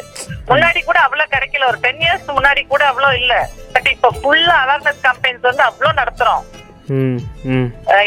[0.48, 1.68] முன்னாடி கூட அவ்வளவு கிடைக்கல.
[1.72, 3.34] ஒரு டென் இயர்ஸ் முன்னாடி கூட அவ்வளவு இல்ல.
[3.72, 6.44] பட் இப்ப ஃபுல்லா அவேர்னஸ் கம்பெனிஸ் வந்து அவ்வளவு நடத்துறோம்.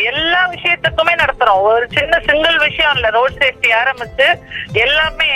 [0.09, 1.61] எல்லா விஷயத்துக்குமே நடத்துறோம்.
[1.69, 4.27] ஒரு சின்ன சிங்கிள் விஷயம் இல்ல ரோட் சேஃப்டி ஆரம்பிச்சு
[4.85, 5.29] எல்லாமே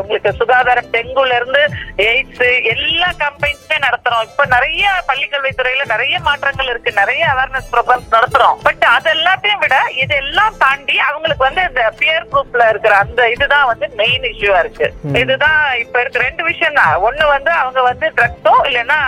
[0.00, 1.62] உங்களுக்கு சுகாதாரம் டெங்குல இருந்து
[2.08, 4.24] எய்ட்ஸ் எல்லா கம்பெனிஸுமே நடத்துறோம்.
[4.28, 6.92] இப்ப நிறைய பள்ளிக்கல்வித்துறையில நிறைய மாற்றங்கள் இருக்கு.
[7.00, 8.58] நிறைய அவேர்னஸ் ப்ரோக்ராம்ஸ் நடத்துறோம்.
[8.66, 13.88] பட் அது எல்லாத்தையும் விட இதெல்லாம் தாண்டி அவங்களுக்கு வந்து இந்த பியர் குரூப்ல இருக்கிற அந்த இதுதான் வந்து
[14.02, 14.88] மெயின் இஷ்யூவா இருக்கு.
[15.22, 19.00] இதுதான் இப்ப இருக்க ரெண்டு விஷயம் தான் ஒண்ணு வந்து அவங்க வந்து ட்ரக்ஸோ இல்லைன்னா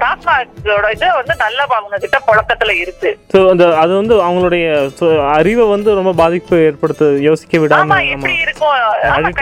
[0.00, 3.10] டாஸ்மாகோட இது வந்து நல்ல அவங்க கிட்ட புழக்கத்துல இருக்கு.
[3.32, 4.66] ஸோ அந்த அது வந்து அவங்களுடைய
[4.98, 8.76] so, அறிவை வந்து ரொம்ப பாதிப்பு ஏற்படுத்த யோசிக்க விடாம எப்படி இருக்கும்?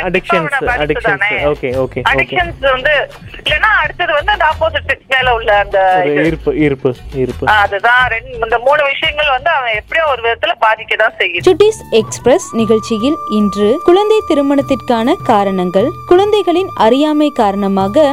[0.08, 2.94] Addictions addictions okay okay addictions வந்து
[3.40, 5.78] இல்லைன்னா அடுத்தது வந்து அந்த ஆப்போசிட் செக்ஸ் மேல உள்ள அந்த.
[6.24, 7.44] ஈர்ப்பு ஈர்ப்பு ஈர்ப்பு.
[7.46, 11.46] ஆ, அதுதான் ரெண்டு இந்த மூணு விஷயங்கள் வந்து அவன் எப்படியோ ஒரு விதத்துல பாதிக்க தான் செய்யுது.
[11.48, 18.06] சுட்டிஸ் எக்ஸ்பிரஸ் நிகழ்ச்சியில் இன்று குழந்தை திருமணத்திற்கான காரணங்கள் குழந்தைகளின் அறியாமை காரணமாக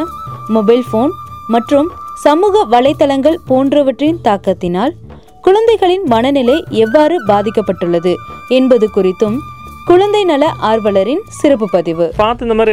[0.50, 1.14] மொபைல் போன்
[1.50, 1.90] மற்றும்
[2.24, 4.94] சமூக வலைத்தளங்கள் போன்றவற்றின் தாக்கத்தினால்
[5.42, 8.14] குழந்தைகளின் மனநிலை எவ்வாறு பாதிக்கப்பட்டுள்ளது
[8.50, 9.38] என்பது குறித்தும்
[9.86, 12.06] குழந்தை நல ஆர்வலரின் சிறப்பு பதிவு.
[12.18, 12.72] பார்த்து இந்த மாதிரி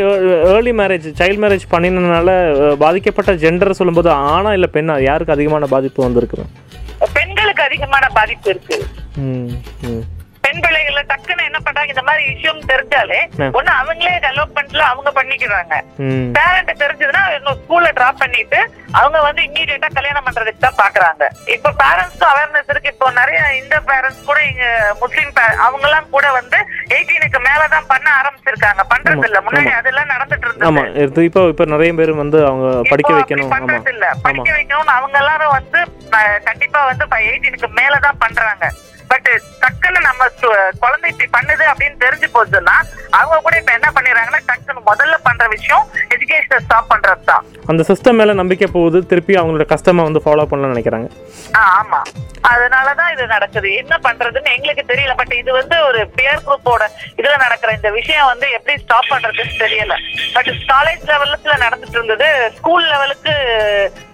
[0.52, 2.30] ஏர்லி மேரேஜ் சைல்ட் மேரேஜ் பண்ணினதுனால
[2.76, 5.02] பாதிக்கப்பட்ட ஜெண்டர் சொல்லும்போது ஆணா இல்லை பெண்ணா?
[5.02, 6.46] யாருக்கு அதிகமான பாதிப்பு வந்திருக்கு?
[7.14, 8.76] பெண்களுக்கு அதிகமான பாதிப்பு இருக்கு.
[9.18, 9.50] ம்
[9.82, 10.02] ம்.
[10.52, 11.92] பெண் பிள்ளைகள டக்குன்னு என்ன பண்றாங்க?
[11.92, 13.18] இந்த மாதிரி விஷயம் தெரிஞ்சாலே.
[13.58, 15.74] ஒண்ணு அவங்களே டெவலப்மெண்ட்ல அவங்க பண்ணிக்கிறாங்க.
[16.36, 18.58] பேரண்ட் தெரிஞ்சதுன்னா இன்னும் ஸ்கூல்ல டிராப் பண்ணிட்டு
[19.00, 21.22] அவங்க வந்து இம்மீடியட்டா கல்யாணம் பண்றதுக்கு தான் பாக்குறாங்க.
[21.54, 22.92] இப்ப பேரண்ட்ஸ்க்கு அவேர்னஸ் இருக்கு.
[22.94, 24.66] இப்போ நிறைய இந்த பேரண்ட்ஸ் கூட இங்க
[25.02, 25.32] முஸ்லீம்
[25.64, 26.58] அவங்க எல்லாம் கூட வந்து
[26.96, 28.84] எயிட்டீனுக்கு மேலதான் பண்ண ஆரம்பிச்சிருக்காங்க.
[28.92, 29.40] பண்றது இல்ல.
[29.46, 30.84] முன்னாடி அதெல்லாம் நடந்துட்டு ஆமா.
[30.84, 33.48] இருந்தது இது இப்போ இப்போ நிறைய பேர் வந்து அவங்க படிக்க வைக்கணும்.
[33.48, 33.56] ஆமா.
[33.56, 34.06] பண்றது இல்ல.
[34.12, 34.24] ஆமா.
[34.28, 35.80] படிக்க வைக்கணும்னு அவங்க எல்லாரும் வந்து
[36.44, 38.64] கண்டிப்பா வந்து எயிட்டீனுக்கு மேலதான் பண்றாங்க.
[39.12, 39.30] பட்
[39.62, 40.28] டக்குன்னு நம்ம
[40.80, 42.76] குழந்தை இப்படி பண்ணுது அப்படின்னு தெரிஞ்சு போச்சுன்னா
[43.10, 48.18] அவங்க கூட இப்ப என்ன பண்ணிடுறாங்கன்னா டக்குன்னு முதல்ல பண்ற விஷயம் எஜுகேஷனை ஸ்டாப் பண்றது தான் அந்த சிஸ்டம்
[48.20, 51.08] மேல நம்பிக்கை போகுது திருப்பி அவங்களோட கஸ்டமை வந்து ஃபாலோ பண்ணலாம்னு நினைக்கிறாங்க.
[51.74, 52.00] ஆமா.
[52.50, 53.68] அதனாலதான் இது நடக்குது.
[53.74, 55.12] என்ன பண்றதுன்னு எங்களுக்கு தெரியல.
[55.16, 56.84] பட் இது வந்து ஒரு பியர் குரூப்போட
[57.16, 59.96] இதுல நடக்கிற இந்த விஷயம் வந்து எப்படி ஸ்டாப் பண்றதுன்னு தெரியல.
[60.34, 63.34] பட் காலேஜ் லெவல்ல நடந்துட்டு இருந்தது ஸ்கூல் லெவலுக்கு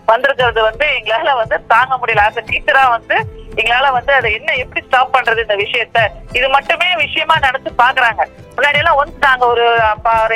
[0.07, 2.27] வந்திருக்கிறது வந்து எங்களால வந்து தாங்க முடியல.
[2.29, 3.17] ஆஸ் டீச்சரா வந்து
[3.61, 6.01] எங்களால வந்து அதை என்ன எப்படி ஸ்டாப் பண்றது இந்த விஷயத்த
[6.33, 8.23] இது மட்டுமே விஷயமா நினைச்சு பாக்குறாங்க
[8.59, 9.64] முன்னாடி எல்லாம் ஒன்ஸ் நாங்க ஒரு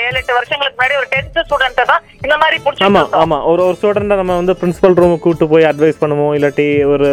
[0.03, 3.37] ஏழு எட்டு வருஷங்களுக்கு முன்னாடி ஒரு டென்த் ஸ்டூடெண்ட் தான் இந்த மாதிரி ஆமா ஆமா.
[3.51, 7.09] ஒரு ஒரு ஸ்டூடெண்ட் நம்ம வந்து பிரின்சிபல் ரூம் கூட்டு போய் அட்வைஸ் பண்ணுவோம் இல்லாட்டி ஒரு.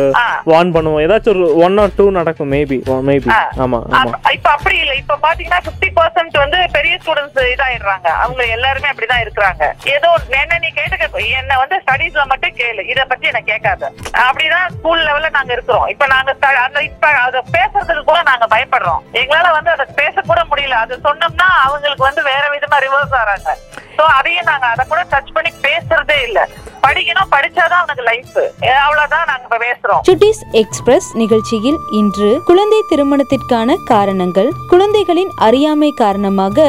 [0.52, 1.02] வார்ன் பண்ணுவோம்.
[1.06, 2.78] ஏதாச்சும் ஒரு ஒன் ஆர் டூ நடக்கும் மேபி
[3.10, 3.30] மேபி.
[3.66, 4.14] ஆமா ஆமா.
[4.38, 4.94] இப்ப அப்படி இல்ல.
[5.02, 8.08] இப்ப பாத்தீங்கன்னா 50% பர்சன்ட் வந்து பெரிய ஸ்டூடெண்ட்ஸ் இதாயிடுறாங்க.
[8.24, 9.64] அவங்க எல்லாருமே அப்படிதான் இருக்கிறாங்க.
[9.96, 11.08] ஏதோ என்ன நீ கேட்டுக்க
[11.40, 12.84] என்ன வந்து ஸ்டடீஸ்ல மட்டும் கேளு.
[12.94, 13.84] இத பத்தி என்ன கேட்காத.
[14.28, 15.88] அப்படிதான் ஸ்கூல் லெவல்ல நாங்க இருக்கிறோம்.
[15.96, 16.36] இப்ப நாங்க
[16.68, 19.02] அந்த இப்ப அத பேசுறதுக்கு கூட நாங்க பயப்படுறோம்.
[19.22, 20.78] எங்களால வந்து அதை பேச கூட முடியல.
[20.86, 23.50] அது சொன்னோம்னா அவங்களுக்கு வந்து வேற விதமா ரிவர்ஸ் ஆறாங்க.
[23.98, 26.40] சோ அதையும் நாங்க அதை கூட டச் பண்ணி பேசுறதே இல்ல.
[26.84, 28.38] படிக்கணும் படிச்சாதான் அவனுக்கு லைஃப்
[28.86, 30.02] அவ்வளவுதான் நாங்க இப்ப பேசுறோம்.
[30.10, 36.68] சுட்டிஸ் எக்ஸ்பிரஸ் நிகழ்ச்சியில் இன்று குழந்தை திருமணத்திற்கான காரணங்கள் குழந்தைகளின் அறியாமை காரணமாக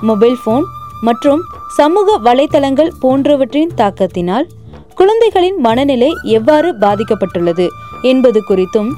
[0.00, 0.66] மொபைல் போன்
[1.08, 1.42] மற்றும்
[1.76, 4.46] சமூக வலைதளங்கள் போன்றவற்றின் தாக்கத்தினால்
[4.94, 7.66] குழந்தைகளின் மனநிலை எவ்வாறு பாதிக்கப்பட்டுள்ளது
[8.02, 8.90] என்பது குறித்தும்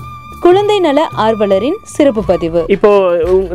[0.44, 2.61] குழந்தை நல ஆர்வலரின் சிறப்பு பதிவு.
[2.74, 2.90] இப்போ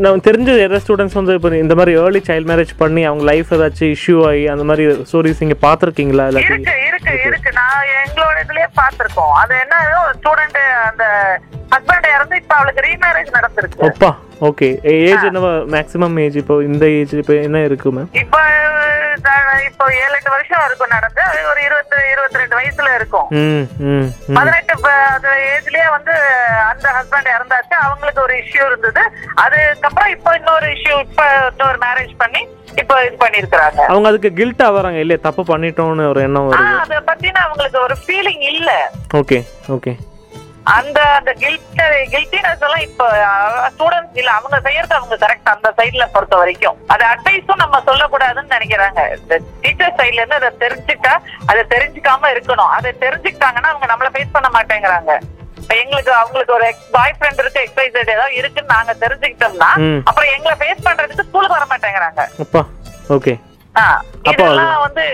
[0.04, 3.94] நம்ம தெரிஞ்ச நிறைய ஸ்டூடெண்ட்ஸ் வந்து இப்போ இந்த மாதிரி ஏர்லி சைல்ட் மேரேஜ் பண்ணி அவங்க லைஃப் ஏதாச்சும்
[3.96, 6.26] இஷ்யூ ஆகி அந்த மாதிரி ஸ்டோரிஸ் நீங்க பார்த்துருக்கீங்களா?
[6.30, 7.52] இல்லாட்டி இருக்கு இருக்கு இருக்கு.
[7.62, 9.34] நான் எங்களோட இதுலயே பார்த்திருக்கோம்.
[9.42, 9.76] அது என்ன
[10.20, 11.06] ஸ்டூடெண்ட் அந்த
[11.76, 13.84] ஹஸ்பண்ட் இறந்து இப்ப அவளுக்கு ரீமேரேஜ் நடந்திருக்கு.
[13.90, 14.12] ஒப்பா
[14.50, 15.52] ஓகே ஏஜ் என்னவா?
[15.76, 18.38] மேக்ஸிமம் ஏஜ் இப்போ இந்த ஏஜ் இப்போ என்ன இருக்கு மேம் இப்ப
[19.68, 23.28] இப்போ ஏழு எட்டு வருஷம் இருக்கும் நடந்து ஒரு இருபத்தி இருபத்தி ரெண்டு வயசுல இருக்கும்.
[24.38, 24.74] பதினெட்டு
[25.16, 26.14] அது ஏஜ்லயே வந்து
[26.72, 27.76] அந்த ஹஸ்பண்ட் இறந்தாச்சு.
[27.86, 29.04] அவங்களுக்கு ஒரு இஷ்யூ இருந்தது.
[29.44, 32.42] அதுக்கப்புறம் இப்போ இன்னொரு இஷ்யூ இப்ப இன்னொரு மேரேஜ் பண்ணி
[32.82, 35.22] இப்போ இது பண்ணிருக்கிறாங்க அவங்க அதுக்கு கில்ட் ஆகிறாங்க இல்லையா?
[35.28, 36.76] தப்பு பண்ணிட்டோம்னு ஒரு எண்ணம் வருது.
[36.84, 38.72] அத பத்தின அவங்களுக்கு ஒரு ஃபீலிங் இல்ல.
[39.22, 39.40] ஓகே
[39.78, 39.94] ஓகே
[40.78, 41.82] அந்த அந்த கில்ட்
[42.14, 43.08] கில்ட்டினஸ் எல்லாம் இப்போ
[43.74, 46.78] ஸ்டூடெண்ட்ஸ் இல்ல அவங்க செய்யறது அவங்க கரெக்ட் அந்த சைடுல பொறுத்த வரைக்கும்.
[46.94, 49.02] அது அட்வைஸும் நம்ம சொல்லக்கூடாதுன்னு நினைக்கிறாங்க.
[49.64, 51.14] டீச்சர் சைடுல இருந்து அதை தெரிஞ்சுட்டா
[51.50, 52.74] அதை தெரிஞ்சுக்காம இருக்கணும்.
[52.78, 55.14] அதை தெரிஞ்சுக்கிட்டாங்கன்னா அவங்க நம்மள ஃபேஸ் பண்ண மாட்டேங்கிறாங்க.
[55.62, 59.72] இப்ப எங்களுக்கு அவங்களுக்கு ஒரு எக்ஸ் பாய் ஃப்ரெண்ட் இருக்கு எக்ஸைசைட் ஏதாவது இருக்குன்னு நாங்க தெரிஞ்சுக்கிட்டோம்னா.
[60.10, 62.24] அப்புறம் எங்களை ஃபேஸ் பண்றதுக்கு ஸ்கூலுக்கு வர மாட்டேங்கிறாங்க.
[62.46, 62.64] அப்பா
[63.18, 63.36] ஓகே
[63.76, 65.06] அது- இதெல்லாம் வந்து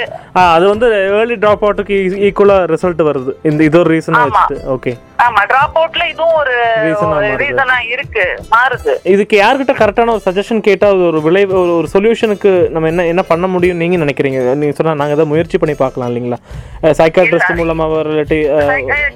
[0.42, 3.32] அது வந்து ஏர்லி ட்ராப் அவுட்டுக்கு ஈக்குவலாக ரிசல்ட் வருது.
[3.44, 4.30] இந்த இது ஒரு ரீசனாக ஆமா.
[4.32, 4.60] வச்சுட்டு.
[4.70, 6.54] ஓகே ஆமா டிராப் அவுட்ல இதுவும் ஒரு.
[7.40, 8.94] ரீசனா இருக்கு மாறுது.
[9.04, 13.48] இதுக்கு யார்கிட்ட கரெக்டான ஒரு சஜஷன் கேட்டால் ஒரு விளைவு ஒரு ஒரு சொல்யூஷனுக்கு நம்ம என்ன என்ன பண்ண
[13.48, 14.40] முடியும் நீங்கள் நினைக்கிறீங்க?
[14.54, 16.40] நீங்கள் சொன்னால் நாங்கள் ஏதாவது முயற்சி பண்ணி பார்க்கலாம் இல்லைங்களா?
[17.00, 18.40] சைக்காட்ரிஸ்ட் மூலமாக இல்லாட்டி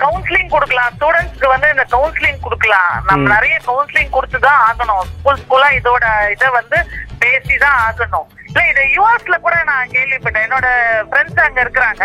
[0.05, 0.91] கவுன்சிலிங் கொடுக்கலாம்.
[0.95, 2.91] ஸ்டூடெண்ட்ஸ்க்கு வந்து இந்த கவுன்சிலிங் கொடுக்கலாம்.
[3.07, 5.05] நம்ம நிறைய கவுன்சிலிங் கொடுத்து தான் ஆகணும்.
[5.13, 6.77] ஸ்கூல் ஸ்கூலா இதோட இதை வந்து
[7.19, 8.27] பேசி தான் ஆகணும்.
[8.71, 10.45] இது யூஎஸ்ல கூட நான் கேள்விப்பட்டேன்.
[10.47, 10.67] என்னோட
[11.09, 12.03] ஃப்ரெண்ட்ஸ் அங்க இருக்கிறாங்க.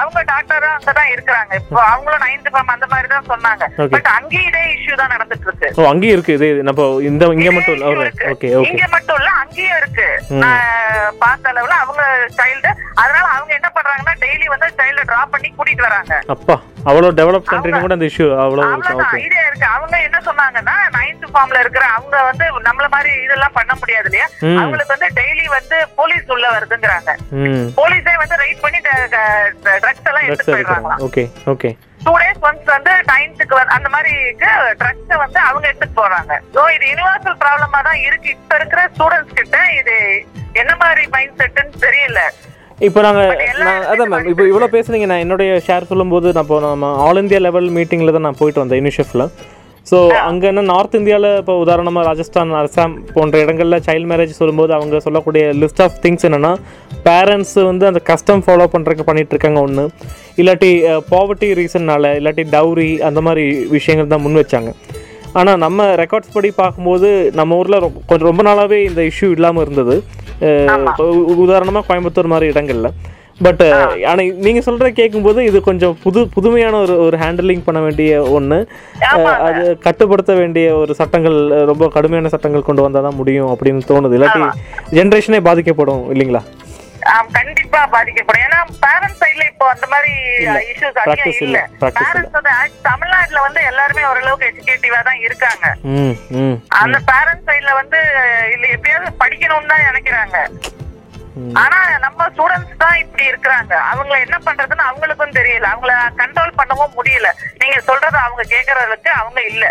[0.00, 1.52] அவங்க டாக்டரா அங்கதான் இருக்கிறாங்க.
[1.60, 3.64] இப்போ அவங்களும் நைன்த் ஃபார்ம் அந்த மாதிரி தான் சொன்னாங்க.
[3.94, 7.76] பட் அங்கேயும் இதே இஷ்யூ தான் நடந்துட்டு இருக்கு ஓ அங்கேயும் இருக்குது இது நம்ம இந்த இங்கே மட்டும்
[7.76, 7.88] இல்லை.
[7.92, 8.30] issue ஓகே இருக்கு.
[8.34, 10.08] ஓகே ஓகே இங்க மட்டும் இல்ல அங்கேயும் இருக்கு.
[10.44, 12.02] நான் பார்த்த அளவுல அவங்க
[12.40, 12.70] சைல்டு
[13.02, 16.14] அதனால அவங்க என்ன பண்றாங்கன்னா டெய்லி வந்து சைல்ட டிராப் பண்ணி கூட்டிட்டு வராங்க.
[16.36, 16.56] அப்பா
[16.90, 19.20] அவ்வளோ டெவலப் கண்ட்ரிலும் கூட அந்த இஷ்யூ அவ்வளோ இருக்கு?
[19.26, 19.40] இதே
[19.74, 24.26] அவங்க என்ன சொன்னாங்கன்னா நைன்த் ஃபார்ம்ல இருக்கிற அவங்க வந்து நம்மள மாதிரி இதெல்லாம் பண்ண முடியாது இல்லையா.
[24.62, 27.10] அவங்களுக்கு வந்து டெய்லி வந்து போலீஸ் உள்ள வருதுங்கிறாங்க.
[27.78, 28.78] போலீஸே வந்து ரைட் பண்ணி
[29.84, 31.02] ட்ரக்ஸ் எல்லாம் எடுத்து போயிடுறாங்களாம்.
[31.08, 31.24] Okay
[31.54, 31.70] okay.
[32.06, 34.14] Two days once வந்து நைன்த்துக்கு அந்த மாதிரி
[34.80, 36.32] ட்ரக்ஸ் வந்து அவங்க எடுத்துட்டு போறாங்க.
[36.54, 38.30] ஸோ இது யுனிவர்சல் ப்ராப்ளமா தான் இருக்கு.
[38.38, 39.96] இப்ப இருக்கிற ஸ்டூடெண்ட்ஸ் கிட்ட இது
[40.62, 42.22] என்ன மாதிரி மைண்ட் செட்டுன்னு தெரியல.
[42.86, 43.30] இப்போ நாங்கள்
[43.66, 45.06] நான் அதான் மேம் இப்போ இவ்வளோ பேசுனீங்க.
[45.10, 48.80] நான் என்னுடைய ஷேர் சொல்லும்போது நான் இப்போ நம்ம ஆல் இந்தியா லெவல் மீட்டிங்கில் தான் நான் போயிட்டு வந்தேன்
[48.80, 49.24] யூனிஷெஃப்ல
[49.90, 55.00] ஸோ அங்கே என்ன நார்த் இந்தியாவில் இப்போ உதாரணமாக ராஜஸ்தான் அசாம் போன்ற இடங்களில் சைல்ட் மேரேஜ் சொல்லும்போது அவங்க
[55.06, 56.52] சொல்லக்கூடிய லிஸ்ட் ஆஃப் திங்ஸ் என்னென்னா
[57.06, 59.84] பேரண்ட்ஸ் வந்து அந்த கஸ்டம் ஃபாலோ பண்ணுறதுக்கு பண்ணிட்டு இருக்காங்க ஒன்று
[60.40, 60.70] இல்லாட்டி
[61.12, 63.44] பாவர்ட்டி ரீசன்னால இல்லாட்டி டவுரி அந்த மாதிரி
[63.76, 64.72] விஷயங்கள் தான் முன் வச்சாங்க.
[65.40, 69.96] ஆனால் நம்ம ரெக்கார்ட்ஸ் படி பார்க்கும்போது நம்ம ஊரில் கொஞ்சம் ரொம்ப நாளாகவே இந்த இஷ்யூ இல்லாமல் இருந்தது.
[71.44, 72.90] உதாரணமாக கோயம்புத்தூர் மாதிரி இடங்கள்ல.
[73.46, 73.62] பட்
[74.10, 78.58] ஆனால் நீங்கள் சொல்கிற கேட்கும்போது இது கொஞ்சம் புது புதுமையான ஒரு ஒரு ஹேண்டிலிங் பண்ண வேண்டிய ஒன்று
[79.48, 81.38] அது கட்டுப்படுத்த வேண்டிய ஒரு சட்டங்கள்
[81.70, 84.16] ரொம்ப கடுமையான சட்டங்கள் கொண்டு வந்தால் தான் முடியும் அப்படின்னு தோணுது.
[84.18, 84.42] இல்லாட்டி
[84.98, 86.42] ஜென்ரேஷனே பாதிக்கப்படும் இல்லைங்களா?
[87.36, 88.42] கண்டிப்பா பாதிக்கப்படும்.
[88.46, 90.12] ஏன்னா பேரண்ட்ஸ் சைடுல இப்போ அந்த மாதிரி
[90.72, 91.58] இஷ்யூஸ் அதிகம் இல்ல.
[91.98, 95.64] பேரண்ட்ஸ் தமிழ்நாட்டுல வந்து எல்லாருமே ஓரளவுக்கு எஜுகேட்டிவா தான் இருக்காங்க.
[96.82, 98.00] அந்த பேரண்ட்ஸ் சைடுல வந்து
[98.54, 100.36] இல்ல எப்படியாவது படிக்கணும்னு தான் நினைக்கிறாங்க.
[101.62, 103.72] ஆனா நம்ம ஸ்டூடெண்ட்ஸ் தான் இப்படி இருக்கிறாங்க.
[103.92, 105.68] அவங்கள என்ன பண்றதுன்னு அவங்களுக்கும் தெரியல.
[105.74, 105.92] அவங்கள
[106.22, 107.28] கண்ட்ரோல் பண்ணவும் முடியல.
[107.62, 109.64] நீங்க சொல்றத அவங்க கேக்குறதுக்கு அவங்க இல்ல.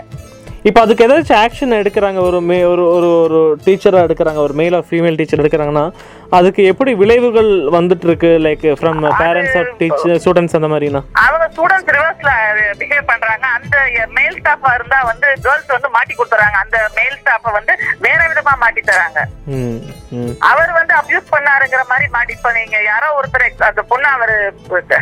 [0.63, 4.87] இப்போ அதுக்கு ஏதாச்சும் ஆக்ஷன் எடுக்கிறாங்க ஒரு மே ஒரு ஒரு ஒரு டீச்சராக எடுக்கிறாங்க ஒரு மேல் ஆர்
[4.89, 5.85] ஃபீமேல் டீச்சர் எடுக்கிறாங்கன்னா
[6.37, 11.01] அதுக்கு எப்படி விளைவுகள் வந்துட்டு இருக்கு like from parents or teacher students அந்த மாதிரினா?
[11.23, 12.31] அவங்க ஸ்டூடெண்ட்ஸ் ரிவர்ஸ்ல
[12.81, 13.45] பிஹேவ் பண்றாங்க.
[13.57, 13.77] அந்த
[14.17, 16.57] மேல் ஸ்டாஃபா இருந்தா வந்து கேர்ள்ஸ் வந்து மாட்டி கொடுத்துறாங்க.
[16.65, 17.73] அந்த மேல் ஸ்டாஃப வந்து
[18.05, 19.19] வேற விதமா மாட்டி தராங்க.
[20.51, 24.37] அவர் வந்து அபியூஸ் பண்ணாருங்கிற மாதிரி மாட்டி இப்ப நீங்க யாரோ ஒருத்தர் அந்த பொண்ணு அவரு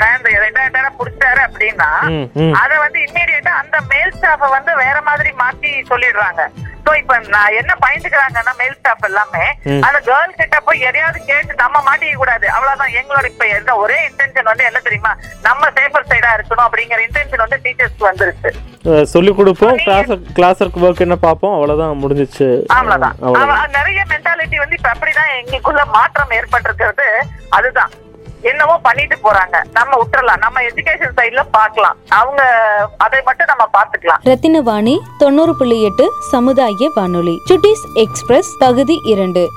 [0.03, 1.91] ஹேண்ட் ரெண்டாயிரம் புடிச்சாரு அப்படின்னா
[2.63, 6.41] அத வந்து இம்மீடியட்டா அந்த மேல் ஸ்டாஃப வந்து வேற மாதிரி மாத்தி சொல்லிடுறாங்க.
[6.85, 9.45] சோ இப்ப நான் என்ன பயந்துக்கிறாங்கன்னா மேல் ஸ்டாஃப் எல்லாமே.
[9.87, 12.49] அந்த கேர்ள் கிட்ட போய் எதையாவது கேட்டு நம்ம மாட்டிக்க கூடாது.
[12.49, 12.89] அவ்வளவுதான்.
[12.89, 15.15] எங்களோட இப்ப எந்த ஒரே இன்டென்ஷன் வந்து என்ன தெரியுமா?
[15.41, 18.51] நம்ம சேஃபர் சைடா இருக்கணும் அப்படிங்கிற இன்டென்ஷன் வந்து டீச்சர்ஸ்க்கு வந்துருச்சு.
[18.83, 19.75] அஹ் சொல்லிக் கொடுப்போம்.
[19.75, 21.55] கிளாஸ் கிளாஸ் ஒர்க் என்ன பார்ப்போம்?
[21.55, 22.65] அவ்வளோதான் முடிஞ்சிச்சு.
[22.65, 23.15] அவ்வளவுதான்.
[23.71, 27.01] நிறைய மென்டாலிட்டி வந்து இப்ப அப்படிதான் எங்களுக்குள்ள மாற்றம் ஏற்பட்டிருக்கிறது.
[27.49, 27.89] அதுதான்.
[28.41, 29.63] என்னவோ பண்ணிட்டு போறாங்க.
[29.73, 30.37] நம்ம விட்டுறலாம்.
[30.37, 31.95] நம்ம எஜுகேஷன் சைடுல பார்க்கலாம்.
[32.09, 32.43] அவங்க
[32.97, 37.41] அதை மட்டும் நம்ம பாத்துக்கலாம் ரத்தினவாணி தொண்ணூறு புள்ளி எட்டு சமுதாய வானொலி.
[37.49, 39.49] சுட்டிஸ் எக்ஸ்பிரஸ் பகுதி இரண்டு.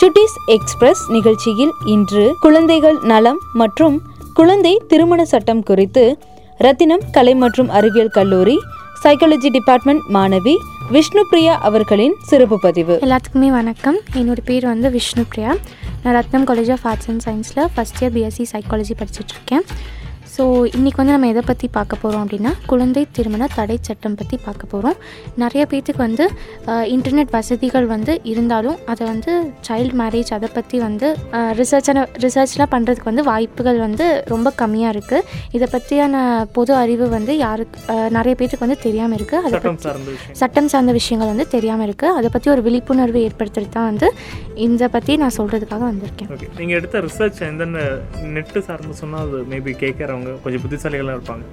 [0.00, 4.02] சுட்டிஸ் எக்ஸ்பிரஸ் நிகழ்ச்சியில் இன்று குழந்தைகள் நலம் மற்றும்
[4.34, 6.18] குழந்தை திருமண சட்டம் குறித்து
[6.58, 8.56] ரத்தினம் கலை மற்றும் அறிவியல் கல்லூரி
[9.04, 10.54] சைக்காலஜி டிபார்ட்மெண்ட் மாணவி
[10.92, 12.98] விஷ்ணுபிரியா அவர்களின் சிறப்பு பதிவு.
[13.02, 13.98] எல்லாத்துக்குமே வணக்கம்.
[14.14, 15.52] என்னோட பேர் வந்து விஷ்ணுப்ரியா.
[16.02, 19.64] நான் Rathnam college of arts and சயின்ஸில் ஃபஸ்ட் இயர் பிஎஸ்சி சைக்காலஜி படிச்சுட்ருக்கேன்
[20.34, 20.44] ஸோ
[20.76, 24.96] இன்றைக்கி வந்து நம்ம எதை பற்றி பார்க்க போகிறோம் அப்படின்னா குழந்தை திருமண தடை சட்டம் பற்றி பார்க்க போகிறோம்
[25.42, 26.24] நிறைய பேர்த்துக்கு வந்து
[26.94, 29.32] இன்டர்நெட் வசதிகள் வந்து இருந்தாலும் அதை வந்து
[29.68, 31.08] சைல்டு மேரேஜ் அதை பற்றி வந்து
[31.60, 36.24] ரிசர்ச்சான ரிசர்ச்லாம் பண்ணுறதுக்கு வந்து வாய்ப்புகள் வந்து ரொம்ப கம்மியாக இருக்குது இதை பற்றியான
[36.56, 37.78] பொது அறிவு வந்து யாருக்கு
[38.18, 40.36] நிறைய பேர்த்துக்கு வந்து தெரியாமல் இருக்குது அதை சட்டம் சார்ந்த விஷயம்.
[40.42, 44.10] சட்டம் சார்ந்த விஷயங்கள் வந்து தெரியாமல் இருக்குது அதை பற்றி ஒரு விழிப்புணர்வு ஏற்படுத்துறது தான் வந்து
[44.66, 46.28] இதை பற்றி நான் சொல்கிறதுக்காக வந்திருக்கேன்.
[46.58, 47.80] நீங்கள் எடுத்த ரிசர்ச் எந்தெந்த
[48.36, 51.44] நெட்டு சார்ந்து சொன்னால் அது மேபி கேட்குறவங்க கொஞ்சம் புத்திசாலிகளாக இருப்பாங்க.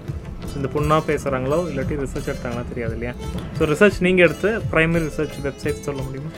[0.56, 3.14] இந்த பொண்ணாக பேசுகிறாங்களோ இல்லாட்டி ரிசர்ச் எடுத்தாங்களோ தெரியாது இல்லையா?
[3.60, 6.32] ஸோ ரிசர்ச் நீங்கள் எடுத்த ப்ரைமரி ரிசர்ச் வெப்சைட் சொல்ல முடியுமா?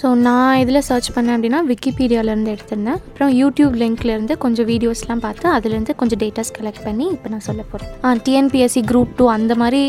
[0.00, 2.98] ஸோ நான் இதில் சர்ச் பண்ணேன் அப்படின்னா விக்கிபீடியாவிலேருந்து எடுத்திருந்தேன்.
[3.08, 8.20] அப்புறம் யூடியூப் லிங்க்லேருந்து கொஞ்சம் வீடியோஸ்லாம் பார்த்து அதுலேருந்து கொஞ்சம் டேட்டாஸ் கலெக்ட் பண்ணி இப்போ நான் சொல்ல போகிறேன்
[8.26, 9.80] டிஎன்பிஎஸ்சி குரூப் டூ அந்த மாதிரி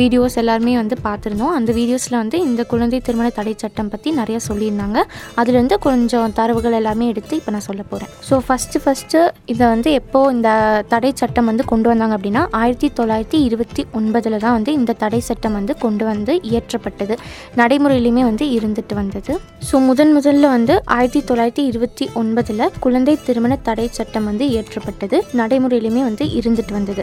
[0.00, 1.52] வீடியோஸ் எல்லாருமே வந்து பார்த்துருந்தோம்.
[1.58, 4.98] அந்த வீடியோஸில் வந்து இந்த குழந்தை திருமண தடை சட்டம் பற்றி நிறைய சொல்லியிருந்தாங்க.
[5.42, 9.20] அதுலேருந்து கொஞ்சம் தரவுகள் எல்லாமே எடுத்து இப்போ நான் சொல்ல போகிறேன் ஸோ ஃபஸ்ட்டு ஃபஸ்ட்டு
[9.54, 10.48] இதை வந்து எப்போ இந்த
[10.94, 15.58] தடை சட்டம் வந்து கொண்டு வந்தாங்க அப்படின்னா ஆயிரத்தி தொள்ளாயிரத்தி இருபத்தி ஒன்பதில் தான் வந்து இந்த தடை சட்டம்
[15.60, 17.14] வந்து கொண்டு வந்து இயற்றப்பட்டது.
[17.62, 19.34] நடைமுறையிலுமே வந்து இருந்துட்டு வந்தது.
[19.66, 25.18] ஸோ முதன் முதல்ல வந்து ஆயிரத்தி தொள்ளாயிரத்தி இருபத்தி ஒன்பதில் குழந்தை திருமண தடை சட்டம் வந்து இயற்றப்பட்டது.
[25.40, 27.02] நடைமுறையிலுமே வந்து இருந்துட்டு வந்தது.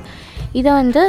[0.60, 1.02] இதை வந்து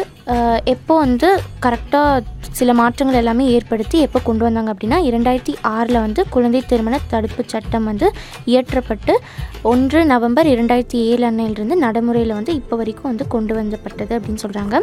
[0.74, 1.28] எப்போ வந்து
[1.64, 2.22] கரெக்டாக
[2.58, 7.86] சில மாற்றங்கள் எல்லாமே ஏற்படுத்தி எப்போ கொண்டு வந்தாங்க அப்படின்னா இரண்டாயிரத்தி ஆறில் வந்து குழந்தை திருமண தடுப்பு சட்டம்
[7.90, 8.06] வந்து
[8.46, 9.14] இயற்றப்பட்டு
[9.62, 14.76] ஒன்று நவம்பர் இரண்டாயிரத்தி ஏழு அன்னையிலிருந்து நடைமுறையில் வந்து இப்போ வரைக்கும் வந்து கொண்டு வந்தப்பட்டது அப்படின்னு சொல்கிறாங்க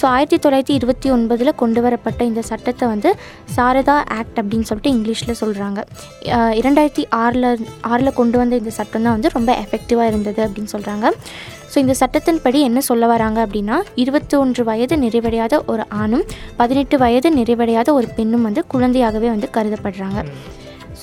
[0.00, 3.12] ஸோ ஆயிரத்தி தொள்ளாயிரத்தி இருபத்தி ஒன்பதில் கொண்டு வரப்பட்ட இந்த சட்டத்தை வந்து
[3.56, 5.80] சாரதா ஆக்ட் அப்படின்னு சொல்லிட்டு இங்கிலீஷில் சொல்கிறாங்க
[6.60, 11.06] இரண்டாயிரத்தி ஆறில் ஆறில் கொண்டு வந்த இந்த சட்டம் தான் வந்து ரொம்ப எஃபெக்டிவாக இருந்தது அப்படின்னு சொல்கிறாங்க
[11.74, 16.24] ஸோ இந்த சட்டத்தின்படி என்ன சொல்ல வராங்க அப்படின்னா இருபத்தி ஒன்று வயது நிறைவடையாத ஒரு ஆணும்
[16.56, 20.24] பதினெட்டு வயது நிறைவடையாத ஒரு பெண்ணும் வந்து குழந்தையாகவே வந்து கருதப்படுறாங்க.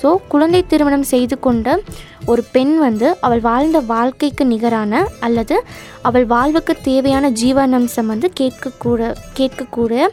[0.02, 1.78] ஸோ குழந்தை திருமணம் செய்து கொண்ட
[2.26, 5.62] ஒரு பெண் வந்து அவள் வாழ்ந்த வாழ்க்கைக்கு நிகரான அல்லது
[6.02, 10.08] அவள் வாழ்வுக்கு தேவையான ஜீவனம்சம் வந்து கேட்கக்கூட கேட்கக்கூடிய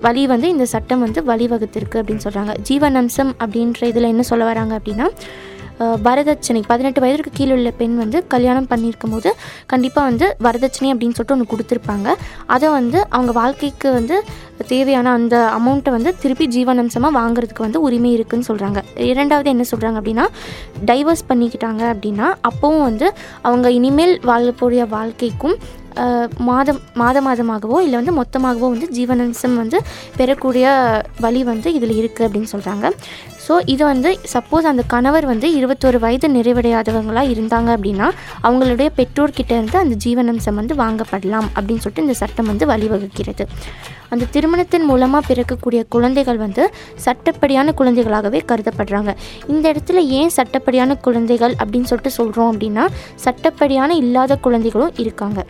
[0.00, 5.06] வழி வந்து இந்த சட்டம் வந்து வழிவகுத்திருக்கு அப்படின்னு சொல்கிறாங்க ஜீவனம்சம் அப்படின்ற இதில் என்ன சொல்ல வராங்க அப்படின்னா
[6.06, 9.30] வரதட்சணை பதினெட்டு வயதிற்கு கீழே உள்ள பெண் வந்து கல்யாணம் பண்ணியிருக்கும் போது
[9.66, 12.08] கண்டிப்பாக வந்து வரதட்சணை அப்படின்னு சொல்லிட்டு ஒன்று கொடுத்துருப்பாங்க.
[12.46, 14.16] அதை வந்து அவங்க வாழ்க்கைக்கு வந்து
[14.68, 18.78] தேவையான அந்த அமௌண்ட்டை வந்து திருப்பி ஜீவனம்சமாக வாங்குறதுக்கு வந்து உரிமை இருக்குன்னு சொல்கிறாங்க
[19.10, 20.26] இரண்டாவது என்ன சொல்கிறாங்க அப்படின்னா
[20.84, 23.08] டைவர்ஸ் பண்ணிக்கிட்டாங்க அப்படின்னா அப்போவும் வந்து
[23.42, 25.56] அவங்க இனிமேல் வாழக்கூடிய வாழ்க்கைக்கும்
[26.38, 29.78] மாதம் மாத மாதமாகவோ இல்லை வந்து மொத்தமாகவோ வந்து ஜீவனம்சம் வந்து
[30.16, 30.66] பெறக்கூடிய
[31.20, 32.86] வழி வந்து இதில் இருக்குது அப்படின்னு சொல்கிறாங்க
[33.48, 38.08] ஸோ இது வந்து சப்போஸ் அந்த கணவர் வந்து இருபத்தோரு வயது நிறைவடையாதவங்களாக இருந்தாங்க அப்படின்னா
[38.42, 43.46] அவங்களுடைய பெற்றோர்கிட்ட இருந்து அந்த ஜீவனாம்சம் வந்து வாங்கப்படலாம் அப்படின்னு சொல்லிட்டு இந்த சட்டம் வந்து வழிவகுக்கிறது.
[44.12, 46.64] அந்த திருமணத்தின் மூலமாக பிறக்கக்கூடிய குழந்தைகள் வந்து
[47.06, 49.10] சட்டப்படியான குழந்தைகளாகவே கருதப்படுறாங்க.
[49.52, 52.86] இந்த இடத்துல ஏன் சட்டப்படியான குழந்தைகள் அப்படின்னு சொல்லிட்டு சொல்கிறோம் அப்படின்னா
[53.26, 55.42] சட்டப்படியான இல்லாத குழந்தைகளும் இருக்காங்க.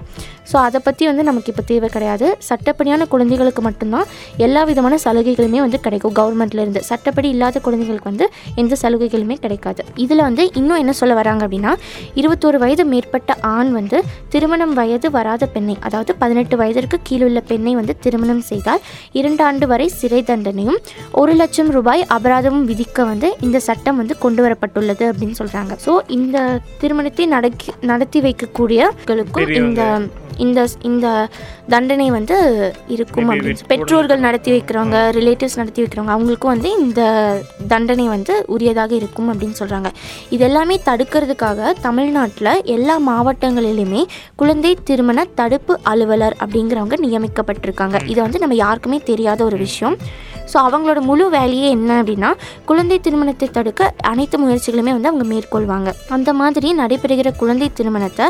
[0.50, 2.26] ஸோ அதை பற்றி வந்து நமக்கு இப்போ தேவை கிடையாது.
[2.48, 4.06] சட்டப்படியான குழந்தைகளுக்கு மட்டும்தான்
[4.44, 6.14] எல்லா விதமான சலுகைகளுமே வந்து கிடைக்கும்.
[6.18, 8.26] கவர்மெண்ட்லேருந்து சட்டப்படி இல்லாத குழந்தைகளுக்கு வந்து
[8.62, 9.82] எந்த சலுகைகளுமே கிடைக்காது.
[10.04, 11.72] இதில் வந்து இன்னும் என்ன சொல்ல வராங்க அப்படின்னா
[12.20, 14.00] இருபத்தோரு வயது மேற்பட்ட ஆண் வந்து
[14.34, 18.82] திருமணம் வயது வராத பெண்ணை அதாவது பதினெட்டு வயதிற்கு கீழுள்ள பெண்ணை வந்து திருமணம் செய்தால்
[19.12, 20.80] இரண்டு ஆண்டு வரை சிறை தண்டனையும்
[21.12, 25.72] ஒரு லட்சம் ரூபாய் அபராதமும் விதிக்க வந்து இந்த சட்டம் வந்து கொண்டு வரப்பட்டுள்ளது அப்படின்னு சொல்றாங்க.
[25.86, 26.36] ஸோ இந்த
[26.80, 29.82] திருமணத்தை நடக்கி நடத்தி வைக்கக்கூடியவர்களுக்கும் இந்த
[30.38, 31.06] இந்த இந்த
[31.68, 32.36] தண்டனை வந்து
[32.88, 37.02] இருக்கும் அப்படின்னு பெற்றோர்கள் நடத்தி வைக்கிறவங்க ரிலேட்டிவ்ஸ் நடத்தி வைக்கிறவங்க அவங்களுக்கும் வந்து இந்த
[37.68, 39.90] தண்டனை வந்து உரியதாக இருக்கும் அப்படின்னு சொல்கிறாங்க
[40.30, 44.04] இது எல்லாமே தடுக்கிறதுக்காக தமிழ்நாட்டில் எல்லா மாவட்டங்களிலுமே
[44.36, 48.06] குழந்தை திருமண தடுப்பு அலுவலர் அப்படிங்கிறவங்க நியமிக்கப்பட்டிருக்காங்க.
[48.06, 49.96] இது வந்து நம்ம யாருக்குமே தெரியாத ஒரு விஷயம்.
[50.52, 52.30] ஸோ அவங்களோட முழு வேலையே என்ன அப்படின்னா
[52.70, 55.90] குழந்தை திருமணத்தை தடுக்க அனைத்து முயற்சிகளுமே வந்து அவங்க மேற்கொள்வாங்க.
[56.16, 58.26] அந்த மாதிரி நடைபெறுகிற குழந்தை திருமணத்தை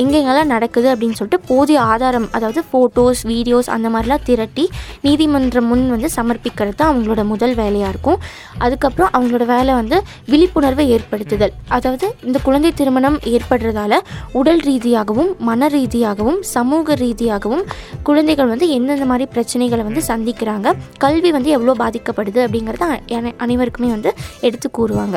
[0.00, 4.64] எங்கெங்கெல்லாம் நடக்குது அப்படின்னு சொல்லிட்டு போதிய ஆதாரம் அதாவது ஃபோட்டோஸ் வீடியோஸ் அந்த மாதிரிலாம் திரட்டி
[5.04, 8.18] நீதிமன்றம் முன் வந்து சமர்ப்பிக்கிறது தான் அவங்களோட முதல் வேலையாக இருக்கும்.
[8.64, 9.98] அதுக்கப்புறம் அவங்களோட வேலை வந்து
[10.32, 11.52] விழிப்புணர்வை ஏற்படுத்துதல்.
[11.76, 14.00] அதாவது இந்த குழந்தை திருமணம் ஏற்படுறதால
[14.40, 17.64] உடல் ரீதியாகவும் மன ரீதியாகவும் சமூக ரீதியாகவும்
[18.08, 20.74] குழந்தைகள் வந்து எந்தெந்த மாதிரி பிரச்சனைகளை வந்து சந்திக்கிறாங்க
[21.06, 25.14] கல்வி வந்து எவ்வளோ பாதிக்கப்படுது அப்படிங்கிறத அனை- அனைவருக்குமே வந்து எடுத்து கூறுவாங்க.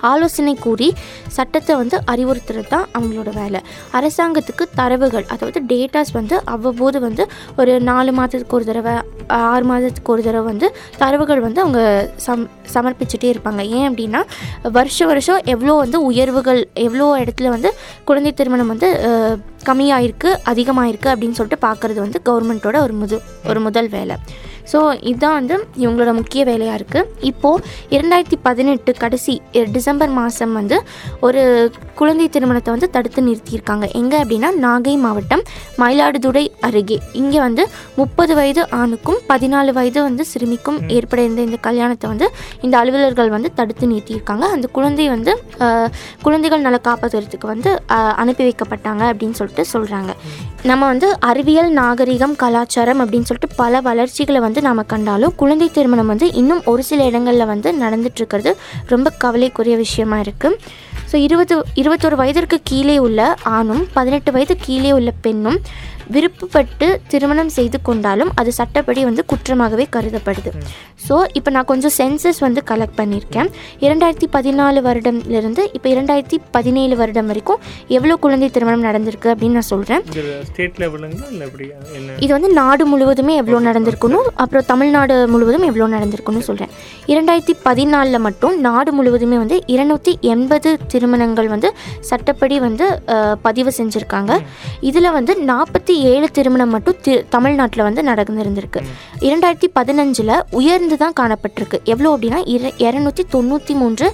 [0.00, 0.94] ஆலோசனை கூறி
[1.28, 3.60] சட்டத்தை வந்து அறிவுறுத்துறது தான் அவங்களோட வேலை.
[3.92, 8.92] அரசாங்கத்துக்கு தரவுகள் அதாவது டேட்டாஸ் வந்து அவ்வப்போது வந்து ஒரு நாலு மாதத்துக்கு ஒரு தடவை
[9.26, 13.66] ஆறு மாதத்துக்கு ஒரு தடவை வந்து தரவுகள் வந்து அவங்க சம் சமர்ப்பிச்சுட்டே இருப்பாங்க.
[13.66, 14.22] ஏன் அப்படின்னா
[14.62, 19.00] வருஷம் வருஷம் எவ்வளோ வந்து உயர்வுகள் எவ்வளோ இடத்துல வந்து குழந்தை திருமணம் வந்து
[19.64, 24.16] கம்மியாயிருக்கு அதிகமாயிருக்கு அப்படின்னு சொல்லிட்டு பார்க்குறது வந்து கவர்மெண்ட்டோட ஒரு முது ஒரு முதல் வேலை.
[24.72, 24.78] ஸோ
[25.10, 27.62] இதுதான் வந்து இவங்களோட முக்கிய வேலையாக இருக்குது இப்போது
[27.96, 29.34] இரண்டாயிரத்தி பதினெட்டு கடைசி
[29.76, 30.76] டிசம்பர் மாதம் வந்து
[31.28, 31.42] ஒரு
[32.00, 33.86] குழந்தை திருமணத்தை வந்து தடுத்து நிறுத்தியிருக்காங்க.
[34.00, 35.42] எங்கே அப்படின்னா நாகை மாவட்டம்
[35.80, 36.98] மயிலாடுதுறை அருகே.
[37.20, 37.62] இங்கே வந்து
[38.00, 42.28] முப்பது வயது ஆணுக்கும் பதினாலு வயது வந்து சிறுமிக்கும் ஏற்பட இருந்த இந்த கல்யாணத்தை வந்து
[42.66, 44.44] இந்த அலுவலர்கள் வந்து தடுத்து நிறுத்தியிருக்காங்க.
[44.56, 45.34] அந்த குழந்தை வந்து
[46.26, 47.70] குழந்தைகள் நல காப்பகத்துக்கு வந்து
[48.22, 50.12] அனுப்பி வைக்கப்பட்டாங்க அப்படின்னு சொல்லிட்டு சொல்கிறாங்க
[50.70, 56.26] நம்ம வந்து அறிவியல் நாகரிகம் கலாச்சாரம் அப்படின்னு சொல்லிட்டு பல வளர்ச்சிகளை வந்து நாம் கண்டாலும் குழந்தை திருமணம் வந்து
[56.32, 58.50] இன்னும் ஒரு சில இடங்களில் வந்து நடந்துட்டு இருக்கிறது
[58.86, 60.58] ரொம்ப கவலைக்குரிய விஷயமா இருக்குது
[61.10, 63.20] ஸோ இருபது இருபத்தொரு வயதிற்கு கீழே உள்ள
[63.50, 65.58] ஆணும் பதினெட்டு வயது கீழே உள்ள பெண்ணும்
[66.14, 70.50] விருப்பப்பட்டு திருமணம் செய்து கொண்டாலும் அது சட்டப்படி வந்து குற்றமாகவே கருதப்படுது.
[71.06, 73.48] ஸோ இப்போ நான் கொஞ்சம் சென்சஸ் வந்து கலெக்ட் பண்ணியிருக்கேன்.
[73.86, 77.60] இரண்டாயிரத்தி பதினாலு வருடம்லேருந்து இப்போ இரண்டாயிரத்தி பதினேழு வருடம் வரைக்கும்
[77.96, 80.02] எவ்வளோ குழந்தை திருமணம் நடந்திருக்கு அப்படின்னு நான் சொல்கிறேன்
[82.24, 86.72] இது வந்து நாடு முழுவதுமே எவ்வளோ நடந்திருக்கணும் அப்புறம் தமிழ்நாடு முழுவதும் எவ்வளோ நடந்திருக்குன்னு சொல்கிறேன்
[87.12, 91.68] இரண்டாயிரத்தி பதினாலில் மட்டும் நாடு முழுவதுமே வந்து இருநூற்றி எண்பது திருமணங்கள் வந்து
[92.10, 92.86] சட்டப்படி வந்து
[93.46, 94.32] பதிவு செஞ்சுருக்காங்க.
[94.88, 98.82] இதில் வந்து நாற்பத்தி ஏழு திருமணம் மட்டும் தி தமிழ்நாட்டில் வந்து நடந்திருந்திருக்கு.
[99.28, 101.80] இரண்டாயிரத்தி பதினஞ்சில் உயர்ந்து தான் காணப்பட்டிருக்கு.
[101.92, 104.08] எவ்வளோ அப்படின்னா இர இரநூத்தி தொண்ணூற்றி மூன்று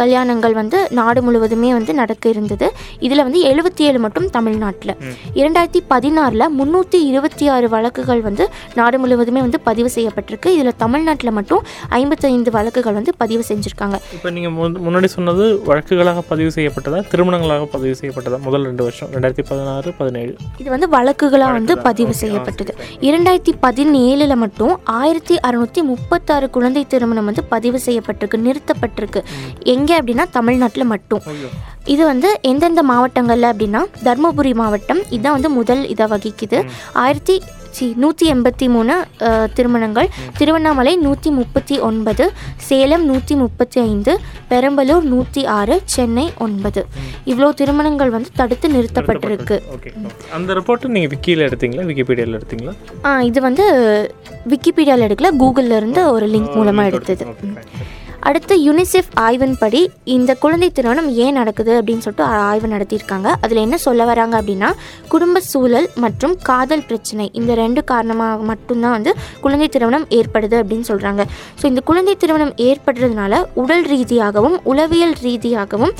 [0.00, 2.66] கல்யாணங்கள் வந்து நாடு முழுவதுமே வந்து நடக்க இருந்தது.
[3.06, 4.92] இதில் வந்து எழுபத்தி ஏழு மட்டும் தமிழ்நாட்டில்.
[5.40, 8.44] இரண்டாயிரத்தி பதினாறில் முந்நூற்றி இருபத்தி ஆறு வழக்குகள் வந்து
[8.78, 10.48] நாடு முழுவதுமே வந்து பதிவு செய்யப்பட்டிருக்கு.
[10.56, 11.62] இதில் தமிழ்நாட்டில் மட்டும்
[12.00, 13.98] ஐம்பத்தைந்து வழக்குகள் வந்து பதிவு செஞ்சுருக்காங்க.
[14.16, 14.54] இப்போ நீங்கள்
[14.86, 20.34] முன்னாடி சொன்னது வழக்குகளாக பதிவு செய்யப்பட்டதா திருமணங்களாக பதிவு செய்யப்பட்டதா முதல் ரெண்டு வருஷம் ரெண்டாயிரத்தி பதினாறு பதினேழு?
[20.62, 20.90] இது வந்து
[21.26, 21.74] வழக்குகளாக வந்து.
[21.88, 22.72] பதிவு செய்யப்பட்டது.
[23.08, 29.20] இரண்டாயிரத்தி பதினேழில் மட்டும் ஆயிரத்தி அறுநூற்றி முப்பத்தாறு குழந்தை திருமணம் வந்து பதிவு செய்யப்பட்டிருக்கு நிறுத்தப்பட்டிருக்கு.
[29.74, 31.22] எங்கே அப்படின்னா தமிழ்நாட்டில் மட்டும்.
[31.94, 36.58] இது வந்து எந்தெந்த மாவட்டங்களில் அப்படின்னா தருமபுரி மாவட்டம் இதுதான் வந்து முதல் இதை வகிக்குது.
[37.04, 37.36] ஆயிரத்தி
[37.76, 38.94] சி நூற்றி எண்பத்தி மூணு
[39.56, 40.08] திருமணங்கள்.
[40.38, 42.24] திருவண்ணாமலை நூற்றி முப்பத்தி ஒன்பது
[42.68, 44.12] சேலம் நூற்றி முப்பத்தி ஐந்து
[44.52, 46.84] பெரம்பலூர் நூற்றி ஆறு சென்னை ஒன்பது.
[47.32, 49.58] இவ்வளோ திருமணங்கள் வந்து தடுத்து நிறுத்தப்பட்டிருக்கு.
[50.38, 51.86] அந்த ரிப்போர்ட்டை நீங்கள் விக்கியில் எடுத்தீங்களா?
[51.90, 52.74] விக்கிபீடியாவில் எடுத்தீங்களா?
[53.06, 53.66] ஆ இது வந்து
[54.54, 57.24] விக்கிபீடியாவில் எடுக்கல கூகுளில் இருந்து ஒரு லிங்க் மூலமாக எடுத்தது.
[57.24, 58.04] fine, fine.
[58.28, 59.80] அடுத்து யுனிசெஃப் ஆய்வின்படி
[60.14, 63.28] இந்த குழந்தை திருமணம் ஏன் நடக்குது அப்படின்னு சொல்லிட்டு ஆய்வு நடத்தியிருக்காங்க.
[63.44, 64.70] அதில் என்ன சொல்ல வராங்க அப்படின்னா
[65.08, 71.24] குடும்ப சூழல் மற்றும் காதல் பிரச்சனை இந்த ரெண்டு காரணமாக மட்டும்தான் வந்து குழந்தை திருமணம் ஏற்படுது அப்படின்னு சொல்கிறாங்க
[71.60, 75.94] ஸோ இந்த குழந்தை திருமணம் ஏற்படுறதுனால உடல் ரீதியாகவும் உளவியல் ரீதியாகவும்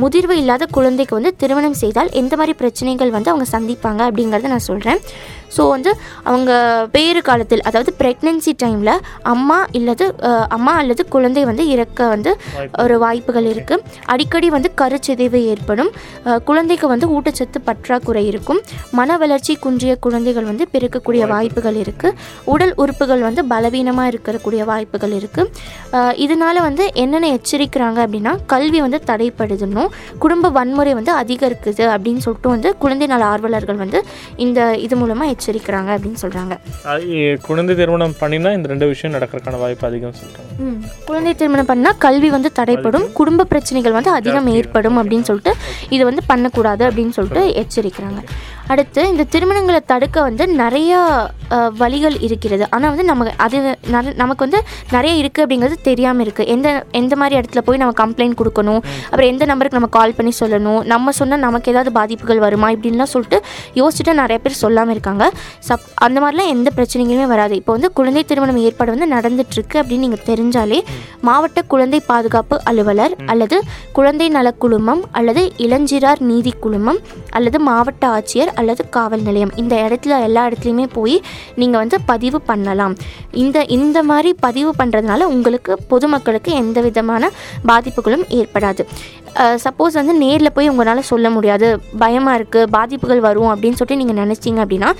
[0.00, 5.00] முதிர்வு இல்லாத குழந்தைக்கு வந்து திருமணம் செய்தால் எந்த மாதிரி பிரச்சனைகள் வந்து அவங்க சந்திப்பாங்க அப்படிங்கிறத நான் சொல்கிறேன்
[5.56, 5.90] ஸோ வந்து
[6.22, 6.52] அவங்க
[6.90, 8.92] பேறு காலத்தில் அதாவது ப்ரெக்னென்சி டைமில்
[9.26, 10.06] அம்மா இல்லது
[10.48, 12.30] அம்மா அல்லது குழந்தை வந்து இறக்க வந்து
[12.84, 13.82] ஒரு வாய்ப்புகள் இருக்குது
[14.14, 15.90] அடிக்கடி வந்து கருச்சிதைவு ஏற்படும்.
[16.48, 18.60] குழந்தைக்கு வந்து ஊட்டச்சத்து பற்றாக்குறை இருக்கும்.
[18.98, 22.16] மன வளர்ச்சி குன்றிய குழந்தைகள் வந்து பிறக்கக்கூடிய வாய்ப்புகள் இருக்குது
[22.54, 29.90] உடல் உறுப்புகள் வந்து பலவீனமாக இருக்கக்கூடிய வாய்ப்புகள் இருக்குது இதனால வந்து என்னென்ன எச்சரிக்கிறாங்க அப்படின்னா கல்வி வந்து தடைப்படுதுன்னும்
[30.24, 33.98] குடும்ப வன்முறை வந்து அதிகரிக்குது அப்படின்னு சொல்லிட்டு வந்து குழந்தை நல ஆர்வலர்கள் வந்து
[34.46, 36.54] இந்த இது மூலமாக எச்சரிக்கிறாங்க அப்படின்னு சொல்கிறாங்க
[37.48, 40.52] குழந்தை திருமணம் பண்ணினா இந்த ரெண்டு விஷயம் நடக்கிறதுக்கான வாய்ப்பு அதிகம் சொல்கிறாங்க
[41.26, 44.98] குழந்தை திருமணம் பண்ணால் கல்வி வந்து தடைப்படும் குடும்ப பிரச்சனைகள் வந்து அதிகம் ஏற்படும்.
[45.00, 45.52] அப்படின்னு சொல்லிட்டு
[45.94, 48.20] இது வந்து பண்ணக்கூடாது அப்படின்னு சொல்லிட்டு எச்சரிக்கிறாங்க.
[48.72, 50.92] அடுத்து இந்த திருமணங்களை தடுக்க வந்து நிறைய
[51.80, 52.64] வழிகள் இருக்கிறது.
[52.74, 53.58] ஆனால் வந்து நமக்கு அது
[54.22, 54.60] நமக்கு வந்து
[54.94, 56.68] நிறைய இருக்குது அப்படிங்கிறது தெரியாமல் இருக்குது எந்த
[57.00, 58.80] எந்த மாதிரி இடத்துல போய் நம்ம கம்ப்ளைண்ட் கொடுக்கணும்?
[59.10, 60.80] அப்புறம் எந்த நம்பருக்கு நம்ம கால் பண்ணி சொல்லணும்?
[60.92, 62.70] நம்ம சொன்னால் நமக்கு ஏதாவது பாதிப்புகள் வருமா?
[62.76, 63.40] இப்படின்லாம் சொல்லிட்டு
[63.80, 65.26] யோசிச்சுட்டு நிறைய பேர் சொல்லாமல் இருக்காங்க.
[65.68, 67.54] சப் அந்த மாதிரிலாம் எந்த பிரச்சனைகளுமே வராது.
[67.62, 70.80] இப்போ வந்து குழந்தை திருமணம் ஏற்பாடு வந்து நடந்துட்டுருக்கு அப்படின்னு நீங்கள் தெரிஞ்சாலே
[71.28, 73.56] மாவட்ட குழந்தை பாதுகாப்பு அலுவலர் அல்லது
[73.98, 77.00] குழந்தை நலக் குழுமம் அல்லது இளஞ்சிறார் நீதி குழுமம்
[77.38, 79.52] அல்லது மாவட்ட ஆட்சியர் அல்லது காவல் நிலையம்.
[79.62, 81.16] இந்த இடத்துல எல்லா இடத்துலையுமே போய்
[81.60, 82.96] நீங்கள் வந்து பதிவு பண்ணலாம்.
[83.44, 87.30] இந்த இந்த மாதிரி பதிவு பண்ணுறதுனால உங்களுக்கு பொதுமக்களுக்கு எந்த விதமான
[87.70, 88.84] பாதிப்புகளும் ஏற்படாது.
[89.62, 91.68] சப்போஸ் வந்து நேரில் போய் உங்களால் சொல்ல முடியாது.
[92.02, 94.90] பயமாக இருக்குது பாதிப்புகள் வரும் அப்படின்னு சொல்லிட்டு நீங்கள் நினச்சிங்க அப்படின்னா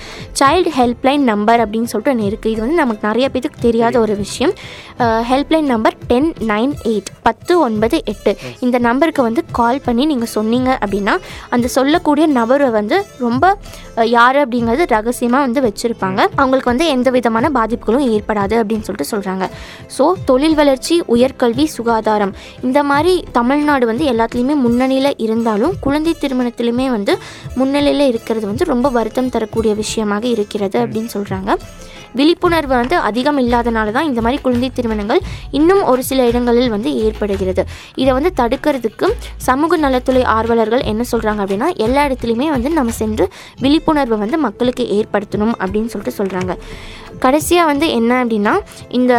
[0.40, 4.52] சைல்டு ஹெல்ப்லைன் நம்பர் அப்படின்னு சொல்லிட்டு ஒன்று இருக்குது இது வந்து நமக்கு நிறைய பேருக்கு தெரியாத ஒரு விஷயம்.
[5.30, 8.32] Helpline number ten nine eight பத்து ஒன்பது எட்டு.
[8.66, 11.14] இந்த நம்பருக்கு வந்து கால் பண்ணி நீங்கள் சொன்னீங்க அப்படின்னா
[11.56, 13.44] அந்த சொல்லக்கூடிய நபரை வந்து ரொம்ப
[14.16, 16.20] யார் அப்படிங்கிறது ரகசியமாக வந்து வச்சுருப்பாங்க.
[16.40, 19.44] அவங்களுக்கு வந்து எந்த விதமான பாதிப்புகளும் ஏற்படாது அப்படின்னு சொல்லிட்டு சொல்கிறாங்க
[19.96, 22.34] ஸோ தொழில் வளர்ச்சி உயர்கல்வி சுகாதாரம்
[22.66, 27.12] இந்த மாதிரி தமிழ்நாடு வந்து எல்லாத்துலேயுமே முன்னணியில் இருந்தாலும் குழந்தை திருமணத்திலுமே வந்து
[27.60, 31.50] முன்னிலையில் இருக்கிறது வந்து ரொம்ப வருத்தம் தரக்கூடிய விஷயமாக இருக்கிறது அப்படின்னு சொல்கிறாங்க
[32.16, 37.62] விழிப்புணர்வு வந்து அதிகம் இல்லாதனால தான் இந்த மாதிரி குழந்தை திருமணங்கள் இன்னும் ஒரு சில இடங்களில் வந்து ஏற்படுகிறது.
[37.94, 39.08] இதை வந்து தடுக்கிறதுக்கு
[39.48, 43.26] சமூக நலத்துறை ஆர்வலர்கள் என்ன சொல்கிறாங்க அப்படின்னா எல்லா இடத்துலையுமே வந்து நம்ம சென்று
[43.60, 46.54] விழிப்புணர்வை வந்து மக்களுக்கு ஏற்படுத்தணும் அப்படின்னு சொல்லிட்டு சொல்கிறாங்க
[47.18, 48.54] கடைசியாக வந்து என்ன அப்படின்னா
[48.90, 49.12] இந்த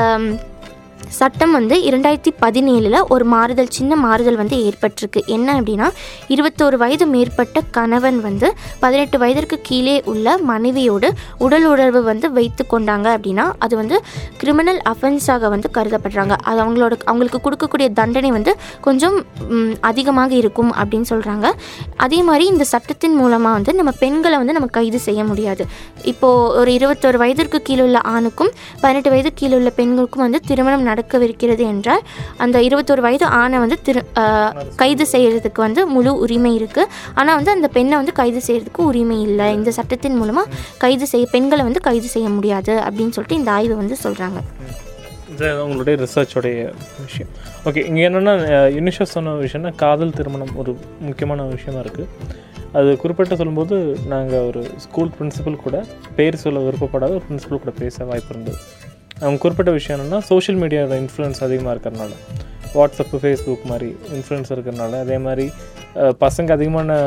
[1.19, 5.21] சட்டம் வந்து இரண்டாயிரத்தி பதினேழில் ஒரு மாறுதல் சின்ன மாறுதல் வந்து ஏற்பட்டிருக்கு.
[5.35, 5.87] என்ன அப்படின்னா
[6.33, 8.47] இருபத்தோரு வயது மேற்பட்ட கணவன் வந்து
[8.83, 11.09] பதினெட்டு வயதிற்கு கீழே உள்ள மனைவியோடு
[11.45, 13.97] உடல் உணர்வு வந்து வைத்து கொண்டாங்க அப்படின்னா அது வந்து
[14.41, 16.35] கிரிமினல் அஃபென்ஸாக வந்து கருதப்படுறாங்க.
[16.49, 18.53] அது அவங்களோட அவங்களுக்கு கொடுக்கக்கூடிய தண்டனை வந்து
[18.87, 19.17] கொஞ்சம்
[19.89, 21.47] அதிகமாக இருக்கும் அப்படின்னு சொல்கிறாங்க
[22.07, 25.65] அதே மாதிரி இந்த சட்டத்தின் மூலமாக வந்து நம்ம பெண்களை வந்து நம்ம கைது செய்ய முடியாது.
[26.11, 31.63] இப்போது ஒரு இருபத்தோரு வயதிற்கு கீழே உள்ள ஆணுக்கும் பதினெட்டு வயது கீழே உள்ள பெண்களுக்கும் வந்து திருமணம் நடக்கவிருக்கிறது
[31.73, 32.03] என்றால்
[32.43, 34.01] அந்த இருபத்தோரு வயது ஆணை வந்து திரு
[34.81, 39.47] கைது செய்கிறதுக்கு வந்து முழு உரிமை இருக்குது ஆனால் வந்து அந்த பெண்ணை வந்து கைது செய்கிறதுக்கு உரிமை இல்லை.
[39.57, 43.97] இந்த சட்டத்தின் மூலமாக கைது செய்ய பெண்களை வந்து கைது செய்ய முடியாது அப்படின்னு சொல்லிட்டு இந்த ஆய்வு வந்து
[44.05, 44.41] சொல்கிறாங்க
[45.65, 46.59] உங்களுடைய ரிசர்ச்சோடைய
[47.05, 47.31] விஷயம்.
[47.67, 48.33] ஓகே இங்கே என்னென்னா
[48.75, 50.71] யுனிஷா சொன்ன விஷயம்னா காதல் திருமணம் ஒரு
[51.07, 52.07] முக்கியமான விஷயமா இருக்குது
[52.79, 53.75] அது குறிப்பிட்டு சொல்லும்போது
[54.13, 55.77] நாங்கள் ஒரு ஸ்கூல் பிரின்சிபல் கூட
[56.17, 58.59] பேர் சொல்ல விருப்பப்படாத ஒரு பிரின்சிபல் கூட பேச வாய்ப்பு இருந்தது.
[59.21, 62.11] அவங்க குறிப்பிட்ட விஷயம் என்னென்னா சோஷியல் மீடியாவோட இன்ஃப்ளூயன்ஸ் அதிகமாக இருக்கிறனால.
[62.77, 64.93] வாட்ஸ்அப்பு ஃபேஸ்புக் மாதிரி இன்ஃப்ளூயன்ஸ் இருக்கிறனால.
[65.05, 65.45] அதே மாதிரி
[66.23, 66.97] பசங்க அதிகமான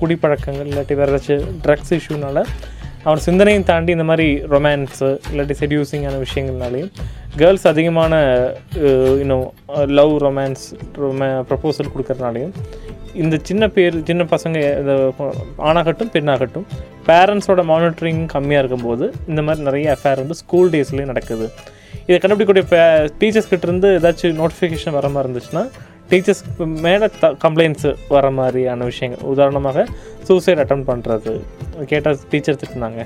[0.00, 2.38] குடிப்பழக்கங்கள் இல்லாட்டி வேறு ஏதாச்சும் ட்ரக்ஸ் இஷ்யூனால
[3.04, 6.90] அவன் சிந்தனையும் தாண்டி இந்த மாதிரி ரொமான்ஸு இல்லாட்டி செடியூசிங்கான விஷயங்கள்னாலையும்
[7.40, 8.14] கேர்ள்ஸ் அதிகமான
[9.22, 9.44] இன்னும்
[9.98, 10.64] லவ் ரொமான்ஸ்
[11.02, 12.54] ரொமா ப்ரப்போசல் கொடுக்கறனாலையும்
[13.22, 14.94] இந்த சின்ன பேர் சின்ன பசங்க இந்த
[15.70, 16.66] ஆணாகட்டும் பெண்ணாகட்டும்
[17.08, 21.46] பேரண்ட்ஸோட மானிட்டரிங் கம்மியாக இருக்கும்போது இந்த மாதிரி நிறைய அஃபேர் வந்து ஸ்கூல் டேஸ்லேயும் நடக்குது.
[22.06, 22.64] இதை கண்டுபிடிக்கக்கூடிய
[23.20, 25.64] டீச்சர்ஸ் கிட்ட இருந்து ஏதாச்சும் நோட்டிஃபிகேஷன் வர மாதிரி இருந்துச்சுன்னா
[26.10, 26.42] டீச்சர்ஸ்
[26.86, 29.22] மேலே த கம்ப்ளைண்ட்ஸு வர மாதிரியான விஷயங்கள்.
[29.34, 29.84] உதாரணமாக
[30.28, 31.32] சூசைட் அட்டம் பண்ணுறது
[31.92, 33.00] கேட்டால் டீச்சர் திட்டினாங்க.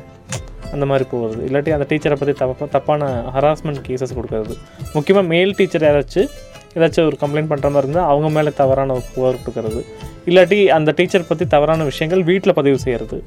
[0.74, 4.54] அந்த மாதிரி போகிறது இல்லாட்டி அந்த டீச்சரை பற்றி தப்ப தப்பான ஹராஸ்மெண்ட் கேசஸ் கொடுக்கறது.
[4.96, 6.28] முக்கியமாக மேல் டீச்சர் யாராச்சும்
[6.76, 9.82] ஏதாச்சும் ஒரு கம்ப்ளைண்ட் பண்ணுற மாதிரி இருந்தால் அவங்க மேலே தவறான ஒரு புகார் கொடுக்கறது.
[10.28, 13.18] இல்லாட்டி அந்த டீச்சர் பற்றி தவறான விஷயங்கள் வீட்டில் பதிவு செய்கிறது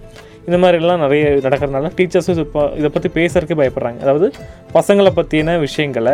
[0.47, 3.99] இந்த மாதிரிலாம் நிறைய நடக்கிறதுனால டீச்சர்ஸும் இப்போ இதை பற்றி பேசுறதுக்கு பயப்படுறாங்க.
[4.05, 4.27] அதாவது
[4.77, 6.13] பசங்களை பற்றின விஷயங்களை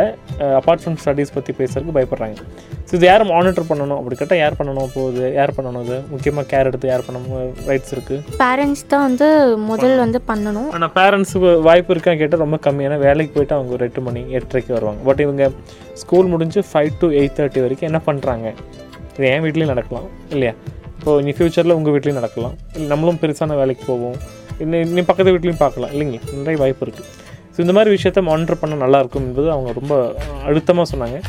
[0.57, 2.35] அப்பார்ட் ஃப்ரம் ஸ்டடீஸ் பற்றி பேசுறதுக்கு பயப்படுறாங்க.
[2.87, 3.99] ஸோ இது யார் மானிட்டர் பண்ணணும்?
[3.99, 5.97] அப்படி கேட்டால் யார் பண்ணணும் போகுது யார் பண்ணணும் இது?
[6.13, 7.53] முக்கியமாக கேர் எடுத்து யார் பண்ணணும்?
[7.69, 9.29] ரைட்ஸ் இருக்குது பேரண்ட்ஸ் தான் வந்து
[9.71, 10.69] முதல் வந்து பண்ணணும்.
[10.77, 15.01] ஆனால் பேரண்ட்ஸுக்கு வாய்ப்பு இருக்கான்னு கேட்டால் ரொம்ப கம்மியான வேலைக்கு போயிட்டு அவங்க ஒரு எட்டு மணி எட்டரைக்கு வருவாங்க.
[15.09, 15.47] பட் இவங்க
[16.03, 18.49] ஸ்கூல் முடிஞ்சு ஃபைவ் டு எயிட் தேர்ட்டி வரைக்கும் என்ன பண்ணுறாங்க
[19.17, 20.53] இது என் வீட்லேயும் நடக்கலாம் இல்லையா?
[20.97, 22.55] இப்போது இனி ஃப்யூச்சரில் உங்கள் வீட்லேயும் நடக்கலாம்.
[22.75, 24.17] இல்லை நம்மளும் பெருசான வேலைக்கு போவோம்.
[24.63, 27.09] இன்னும் இன்னும் பக்கத்து வீட்லேயும் பார்க்கலாம் இல்லைங்க நிறைய வாய்ப்பு இருக்குது
[27.53, 29.93] ஸோ இந்த மாதிரி விஷயத்த மானிட்டர் பண்ண நல்லா இருக்கும் என்பது அவங்க ரொம்ப
[30.49, 31.19] அழுத்தமாக சொன்னாங்க.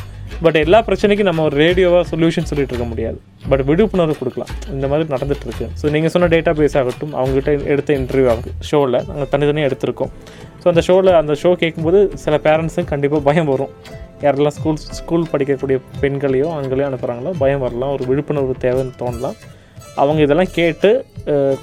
[0.45, 3.19] பட் எல்லா பிரச்சனைக்கும் நம்ம ஒரு ரேடியோவாக சொல்யூஷன் சொல்லிட்டு இருக்க முடியாது.
[3.51, 4.51] பட் விழிப்புணர்வு கொடுக்கலாம்.
[4.75, 9.31] இந்த மாதிரி நடந்துகிட்ருக்கு ஸோ நீங்கள் சொன்ன டேட்டா பேஸ் ஆகட்டும் அவங்ககிட்ட எடுத்த இன்டர்வியூ ஆகும் ஷோவில் நாங்கள்
[9.33, 10.13] தனித்தனியாக எடுத்திருக்கோம்.
[10.63, 13.73] ஸோ அந்த ஷோவில் அந்த ஷோ கேட்கும்போது சில பேரண்ட்ஸும் கண்டிப்பாக பயம் வரும்.
[14.25, 19.37] யாரெல்லாம் ஸ்கூல் ஸ்கூல் படிக்கக்கூடிய பெண்களையோ ஆண்களையோ அனுப்புகிறாங்களோ பயம் வரலாம் ஒரு விழிப்புணர்வு தேவைன்னு தோணலாம்.
[20.03, 20.91] அவங்க இதெல்லாம் கேட்டு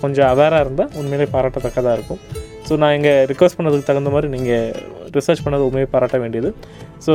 [0.01, 2.21] கொஞ்சம் அவேராக இருந்தால் உண்மையிலே பாராட்டத்தக்கதாக இருக்கும்.
[2.67, 4.67] ஸோ நான் இங்கே ரிக்வஸ்ட் பண்ணதுக்கு தகுந்த மாதிரி நீங்கள்
[5.17, 6.49] ரிசர்ச் பண்ணது உண்மையை பாராட்ட வேண்டியது.
[7.05, 7.13] ஸோ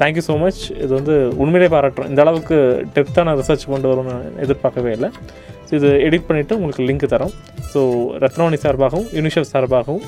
[0.00, 2.10] தேங்க்யூ ஸோ மச் இது வந்து உண்மையிலே பாராட்டுறோம்.
[2.12, 2.56] இந்த அளவுக்கு
[2.96, 4.16] டெப்த்தான ரிசர்ச் கொண்டு வரும்னு
[4.46, 5.10] எதிர்பார்க்கவே இல்லை.
[5.68, 7.32] ஸோ இது எடிட் பண்ணிவிட்டு உங்களுக்கு லிங்க் தரோம்.
[7.72, 7.80] ஸோ
[8.24, 10.04] ரத்னவாணி சார்பாகவும் யூனிசெஃப் சார்பாகவும்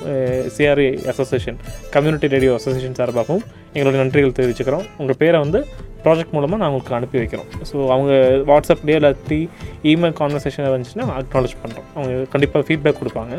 [0.56, 1.58] CRA association
[1.94, 3.44] community radio association சார்பாகவும்
[3.76, 4.84] எங்களுடைய நன்றிகள் தெரிவிச்சுக்கிறோம்.
[5.02, 5.60] உங்கள் பேரை வந்து
[6.04, 7.48] ப்ராஜெக்ட் மூலமாக நான் உங்களுக்கு அனுப்பி வைக்கிறோம்.
[7.70, 8.12] ஸோ அவங்க
[8.50, 9.40] வாட்ஸ்அப்லேயே இல்லாட்டி
[9.92, 13.34] இமெயில் கான்வர்சேஷன் இருந்துச்சுன்னா அக்னாலேஜ் பண்ணுறோம் அவங்க கண்டிப்பாக ஃபீட்பேக் கொடுப்பாங்க.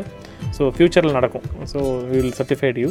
[0.56, 1.44] ஸோ ஃப்யூச்சரில் நடக்கும்.
[1.72, 1.78] So
[2.12, 2.88] will certified you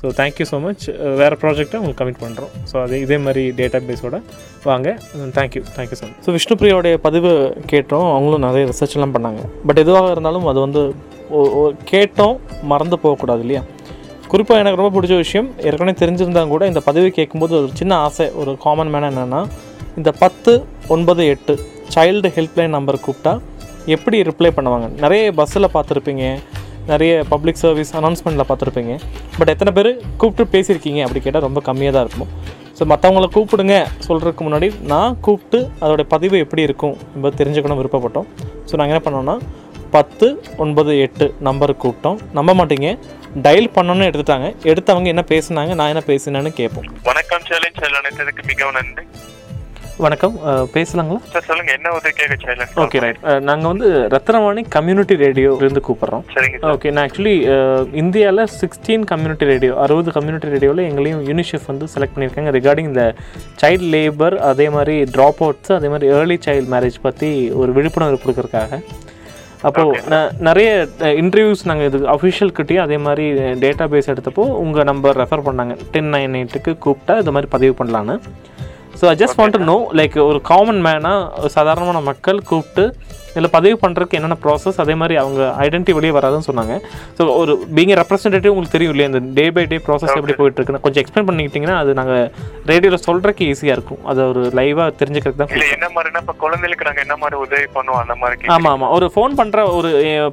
[0.00, 0.84] so thank you so much
[1.20, 4.18] வேறு ப்ராஜெக்ட்டை உங்களுக்கு கமிட் பண்ணுறோம் ஸோ அது இதே மாதிரி டேட்டா பேஸோட
[4.68, 4.88] வாங்க
[5.38, 7.30] thank you thank you so much so விஷ்ணுப்ரியாவுடைய பதிவு
[7.72, 8.06] கேட்டோம்.
[8.16, 9.42] அவங்களும் நிறைய ரிசர்ச்லாம் பண்ணாங்க.
[9.68, 10.82] பட் எதுவாக இருந்தாலும் அது வந்து
[11.92, 12.36] கேட்டோம்.
[12.72, 13.62] மறந்து போகக்கூடாது இல்லையா?
[14.32, 18.52] குறிப்பாக எனக்கு ரொம்ப பிடிச்ச விஷயம் ஏற்கனவே தெரிஞ்சிருந்தாங்க கூட இந்த பதவி கேட்கும்போது ஒரு சின்ன ஆசை ஒரு
[18.64, 19.40] காமன் மேன் என்னென்னா
[19.98, 20.52] இந்த பத்து
[20.94, 21.54] ஒன்பது எட்டு
[21.94, 23.32] சைல்டு ஹெல்ப்லைன் நம்பர் கூப்பிட்டா
[23.94, 24.86] எப்படி ரிப்ளை பண்ணுவாங்க?
[25.04, 26.24] நிறைய பஸ்ஸில் பார்த்துருப்பீங்க.
[26.92, 28.94] நிறைய பப்ளிக் சர்வீஸ் அனௌன்ஸ்மெண்ட்டில் பார்த்துருப்பீங்க.
[29.38, 32.30] பட் எத்தனை பேர் கூப்பிட்டு பேசியிருக்கீங்க அப்படி கேட்டால் ரொம்ப கம்மியாக தான் இருக்கும்.
[32.78, 33.76] ஸோ மற்றவங்கள கூப்பிடுங்க
[34.06, 38.28] சொல்கிறதுக்கு முன்னாடி நான் கூப்பிட்டு அதோட பதிவு எப்படி இருக்கும் என்பது தெரிஞ்சுக்கணும் விருப்பப்பட்டோம்.
[38.68, 39.36] ஸோ நாங்கள் என்ன பண்ணோம்னா
[39.96, 40.26] பத்து
[40.62, 42.18] ஒன்பது எட்டு நம்பருக்கு கூப்பிட்டோம்.
[42.38, 42.88] நம்ப மாட்டீங்க.
[43.46, 44.48] டயல் பண்ணணும்னு எடுத்துட்டாங்க.
[44.70, 46.88] எடுத்தவங்க என்ன பேசுனாங்க நான் என்ன பேசினேன்னு கேட்போம்.
[47.10, 47.80] வணக்கம் சேலஞ்ச்
[48.52, 49.04] மிகவும் நன்றி.
[50.04, 50.34] வணக்கம்.
[50.74, 51.20] பேசலாங்களா?
[51.30, 51.70] சார் சொல்லுங்க.
[51.76, 53.18] என்ன உதவி கேட்க சேலஞ்ச் ஓகே ரைட்
[53.48, 56.22] நாங்கள் வந்து ரத்னவாணி கம்யூனிட்டி ரேடியோலேருந்து கூப்பிட்றோம்.
[56.34, 56.74] சரிங்க சார்.
[56.74, 57.32] ஓகே நான் ஆக்சுவலி
[58.02, 62.52] இந்தியாவில் சிக்ஸ்டீன் கம்யூனிட்டி ரேடியோ அறுபது கம்யூனிட்டி ரேடியோவில் எங்களையும் யூனிசெஃப் வந்து செலக்ட் பண்ணியிருக்காங்க.
[62.58, 63.06] ரிகார்டிங் இந்த
[63.62, 67.30] சைல்ட் லேபர் அதே மாதிரி ட்ராப் அவுட்ஸ் அதே மாதிரி ஏர்லி சைல்ட் மேரேஜ் பற்றி
[67.62, 68.80] ஒரு விழிப்புணர்வு கொடுக்கறதுக்காக.
[69.68, 70.68] அப்போது நிறைய
[71.22, 73.26] இன்டர்வியூஸ் நாங்கள் இது அஃபிஷியல் கிட்டேயும் அதே மாதிரி
[73.64, 75.74] டேட்டா பேஸ் எடுத்தப்போ உங்கள் நம்பர் ரெஃபர் பண்ணாங்க.
[75.96, 78.16] டென் நைன் எயிட்டுக்கு கூப்பிட்டா இது மாதிரி பதிவு பண்ணலான்னு.
[79.00, 82.84] So I just want to know like ஒரு காமன் மேனாக சாதாரணமான மக்கள் கூப்பிட்டு
[83.38, 86.74] இதில் பதிவு பண்ணுறதுக்கு என்னென்ன ப்ராசஸ் அதே மாதிரி அவங்க ஐடென்டி வெளியே வராதுன்னு சொன்னாங்க.
[87.18, 90.82] ஸோ ஒரு பீங் ரெப்ரஸன்டேட்டிவ் உங்களுக்கு தெரியும் இல்லையா இந்த டே பை டே ப்ராசஸ் எப்படி போயிட்டு இருக்குன்னு
[90.86, 92.24] கொஞ்சம் எக்ஸ்பிளைன் பண்ணிக்கிட்டிங்கன்னா அது நாங்கள்
[92.70, 94.02] ரேடியோவில் சொல்கிறதுக்கு ஈஸியாக இருக்கும்.
[94.10, 98.16] அது ஒரு லைவாக தெரிஞ்சுக்கிறதுக்கு தான் என்ன மாதிரினா இப்ப குழந்தைகளுக்கு நாங்க என்ன மாதிரி உதவி பண்ணுவோம் அந்த
[98.22, 98.50] மாதிரி.
[98.56, 99.90] ஆமாம் ஆமாம் ஒரு ஃபோன் பண்ணுற ஒரு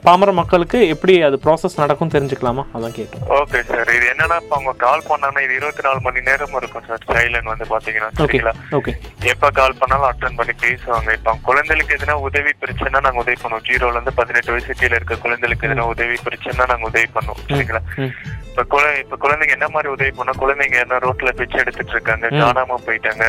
[0.08, 2.66] பாமர மக்களுக்கு எப்படி அது ப்ராசஸ் நடக்கும் தெரிஞ்சுக்கலாமா?
[2.76, 6.58] அதான் கேட்டோம் ஓகே சார் இது என்னன்னா இப்ப அவங்க கால் பண்ணாங்கன்னா இது இருபத்தி நாலு மணி நேரம்
[6.62, 8.56] இருக்கும் சார் சைலண்ட் வந்து பாத்தீங்கன்னா ஓகே சரிங்களா?
[8.80, 8.93] ஓகே
[9.34, 11.10] எப்ப கால் பண்ணாலும் அட்டன் பண்ணி பேசுவாங்க.
[11.20, 13.66] இப்ப குழந்தைகளுக்கு எதுனா உதவி பிரச்சனை நாங்க உதவி பண்ணுவோம்.
[13.70, 17.43] ஜீரோல இருந்து பதினெட்டு வயசு கீழே இருக்க குழந்தைகளுக்கு எதுனா உதவி பிரச்சனை நாங்க உதவி பண்ணுவோம்.
[17.52, 17.82] சரிங்களா?
[18.50, 22.78] இப்ப குழ இப்ப குழந்தைங்க என்ன மாதிரி உதவி பண்ணா குழந்தைங்க என்ன ரோட்ல பிச்சை எடுத்துட்டு இருக்காங்க காணாம
[22.86, 23.24] போயிட்டாங்க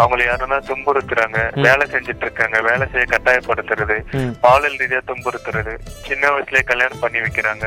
[0.00, 3.96] அவங்களை யாருன்னா துன்புறுத்துறாங்க வேலை செஞ்சுட்டு இருக்காங்க வேலை செய்ய கட்டாயப்படுத்துறது
[4.44, 5.74] பாலியல் ரீதியா துன்புறுத்துறது
[6.08, 7.66] சின்ன வயசுலயே கல்யாணம் பண்ணி வைக்கிறாங்க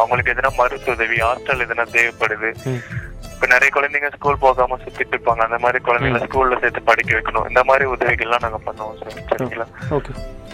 [0.00, 2.50] அவங்களுக்கு எதனா மருத்துவ உதவி ஹாஸ்டல் எதனா தேவைப்படுது
[3.32, 7.48] இப்ப நிறைய குழந்தைங்க ஸ்கூல் போகாம சுத்திட்டு இருப்பாங்க அந்த மாதிரி குழந்தைங்களை ஸ்கூல்ல சேர்த்து படிக்க வைக்கணும்.
[7.50, 9.16] இந்த மாதிரி உதவிகள்லாம் நாங்க பண்ணுவோம் சார்.
[9.30, 9.66] சரிங்களா?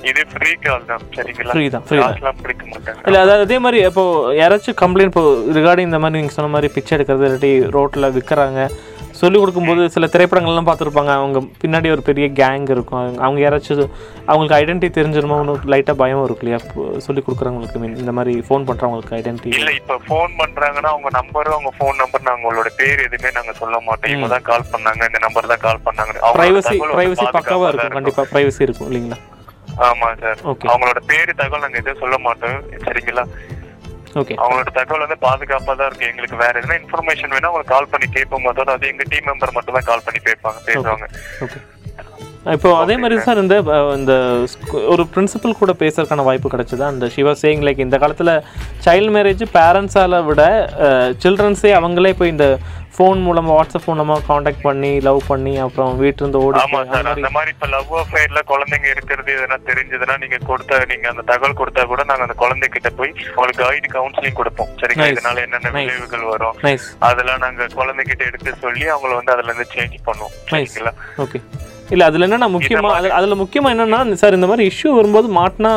[0.04, 1.52] இது ஃப்ரீ கால் தான் சரிங்களா?
[1.54, 2.36] Free தான், free தான்.
[2.40, 3.00] பிடிக்க மாட்டாங்க.
[3.06, 4.04] இல்லை அதாவது அதே மாதிரி இப்போ
[4.38, 5.24] யாராச்சும் கம்ப்ளைண்ட் இப்போ
[5.56, 8.60] ரிகார்டிங் இந்த மாதிரி நீங்கள் சொன்ன மாதிரி பிச்சை எடுக்கிறது இல்லாட்டி ரோட்டில் விற்கிறாங்க
[9.20, 11.12] சொல்லிக் கொடுக்கும்போது சில திரைப்படங்கள்லாம் பார்த்துருப்பாங்க.
[11.18, 12.98] அவங்க பின்னாடி ஒரு பெரிய கேங் இருக்கும்.
[13.18, 13.80] அவங்க- யாராச்சும்
[14.28, 16.60] அவங்களுக்கு ஐடென்டிட்டி தெரிஞ்சிருமோன்னு லைட்டாக பயம் இருக்கும் இல்லையா?
[17.06, 21.72] சொல்லி கொடுக்குறவங்களுக்கு மீன் இந்த மாதிரி ஃபோன் பண்ணுறவங்களுக்கு ஐடென்டிட்டி இல்ல இப்ப ஃபோன் பண்றாங்கன்னா அவங்க நம்பரும் அவங்க
[21.78, 24.12] ஃபோன் நம்பர் அவங்களோட பேர் எதுவுமே நாங்க சொல்ல மாட்டோம்.
[24.12, 28.62] இவங்க தான் கால் பண்ணாங்க இந்த நம்பர் தான் கால் பண்ணாங்க ப்ரைவசி ப்ரைவசி பக்காவாக இருக்கும் கண்டிப்பாக ப்ரைவசி
[28.62, 29.18] இருக்கும் இல்லைங்களா?
[29.86, 30.38] ஆமா சார்.
[30.72, 32.58] அவங்களோட பேரு தகவல் நாங்க எதுவும் சொல்ல மாட்டோம்.
[32.86, 33.24] சரிங்களா?
[34.20, 36.10] ஓகே அவங்களோட தகவல் வந்து பாதுகாப்பா தான் இருக்கு.
[36.12, 38.46] எங்களுக்கு வேற எதுனா இன்ஃபர்மேஷன் வேணா அவங்க கால் பண்ணி கேட்போம்.
[38.48, 41.06] போது அது எங்க டீம் மெம்பர் மட்டும் தான் கால் பண்ணி பேசுவாங்க பேசுவாங்க.
[42.46, 43.54] இப்போ அதே மாதிரி சார் இந்த
[43.98, 44.12] இந்த
[44.92, 46.82] ஒரு பிரின்சிபல் கூட பேசுறதுக்கான வாய்ப்பு கிடைச்சது?
[46.90, 48.32] அந்த சிவா சேயிங் லைக் இந்த காலத்தில்
[48.86, 50.42] சைல்டு மேரேஜ் பேரண்ட்ஸால விட
[51.24, 52.46] சில்ட்ரன்ஸே அவங்களே போய் இந்த
[52.96, 57.10] ஃபோன் மூலமாக வாட்ஸ்அப் மூலமாக காண்டாக்ட் பண்ணி லவ் பண்ணி அப்புறம் வீட்டிலிருந்து ஓடி ஆமா போய் சார்.
[57.12, 61.84] அந்த மாதிரி இப்ப லவ் அஃபேர்ல குழந்தைங்க இருக்கிறது எதனா தெரிஞ்சதுன்னா நீங்க கொடுத்த நீங்க அந்த தகவல் கொடுத்தா
[61.92, 64.72] கூட நாங்க அந்த குழந்தைகிட்ட போய் உங்களுக்கு கைடு கவுன்சிலிங் கொடுப்போம்.
[64.82, 65.10] சரிங்களா.
[65.14, 65.74] இதனால என்னென்ன.
[65.78, 66.58] விளைவுகள் வரும்?
[67.10, 70.34] அதெல்லாம் நாங்க குழந்தைகிட்ட எடுத்து சொல்லி அவங்கள வந்து அதுல இருந்து சேஞ்ச் பண்ணுவோம்.
[70.52, 70.94] சரிங்களா?
[71.26, 71.40] ஓகே
[71.88, 75.72] இல்லை அதில் என்னென்னா முக்கியமாக அது அதில் முக்கியமாக என்னென்னா சார் இந்த மாதிரி இஷ்யூ வரும்போது மாட்டினா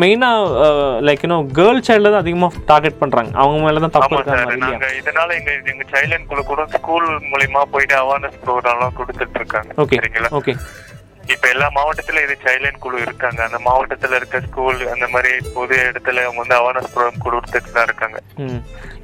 [0.00, 0.64] மெயினாக
[1.06, 5.52] லைக் இன்னும் கேர்ள் சைல்டில் தான் அதிகமாக டார்கெட் பண்ணுறாங்க அவங்க மேலே தான் தப்பு இருக்காங்க இதனால எங்க
[5.72, 9.70] எங்க சைல்ட்லைன் குழு கூட ஸ்கூல் மூலியமா போயிட்டு அவேர்னஸ் ப்ரோக்ராம் எல்லாம் கொடுத்துட்டு இருக்காங்க.
[9.78, 9.98] ஓகே
[10.40, 10.54] ஓகே
[11.32, 13.40] இப்ப எல்லா மாவட்டத்துல இது சைல்ட்லைன் குழு இருக்காங்க.
[13.48, 18.18] அந்த மாவட்டத்துல இருக்க ஸ்கூல் அந்த மாதிரி பொது இடத்துல அவங்க வந்து அவேர்னஸ் ப்ரோக்ராம் கொடுத்துட்டு தான் இருக்காங்க.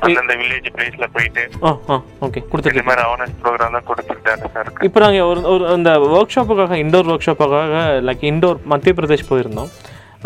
[0.04, 1.42] அந்தந்த வில்லேஜ் பிளேஸ்ல போயிட்டு
[2.26, 2.40] ஓகே
[2.72, 6.78] இந்த மாதிரி அவேர்னஸ் ப்ரோக்ராம் தான் கொடுத்துட்டு தான் இருக்கு இப்போ நாங்கள் ஒரு ஒரு அந்த ஒர்க் ஷாப்புக்காக
[6.84, 9.72] இண்டோர் ஒர்க் ஷாப்புக்காக லைக் இண்டோர் மத்திய பிரதேஷ் போயிருந்தோம்.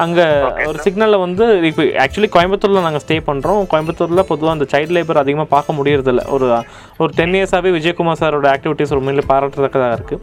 [0.03, 0.25] அங்கே
[0.69, 5.49] ஒரு சிக்னலில் வந்து இப்போ ஆக்சுவலி கோயம்புத்தூரில் நாங்கள் ஸ்டே பண்ணுறோம் கோயம்புத்தூரில் பொதுவாக அந்த சைல்டு லேபர் அதிகமாக
[5.53, 6.23] பார்க்க முடியறதில்ல.
[6.35, 6.47] ஒரு
[7.03, 10.21] ஒரு டென் இயர்ஸாகவே விஜயகுமார் சாரோட ஆக்டிவிட்டீஸ் உண்மையிலே பாராட்டத்தக்கதாக இருக்குது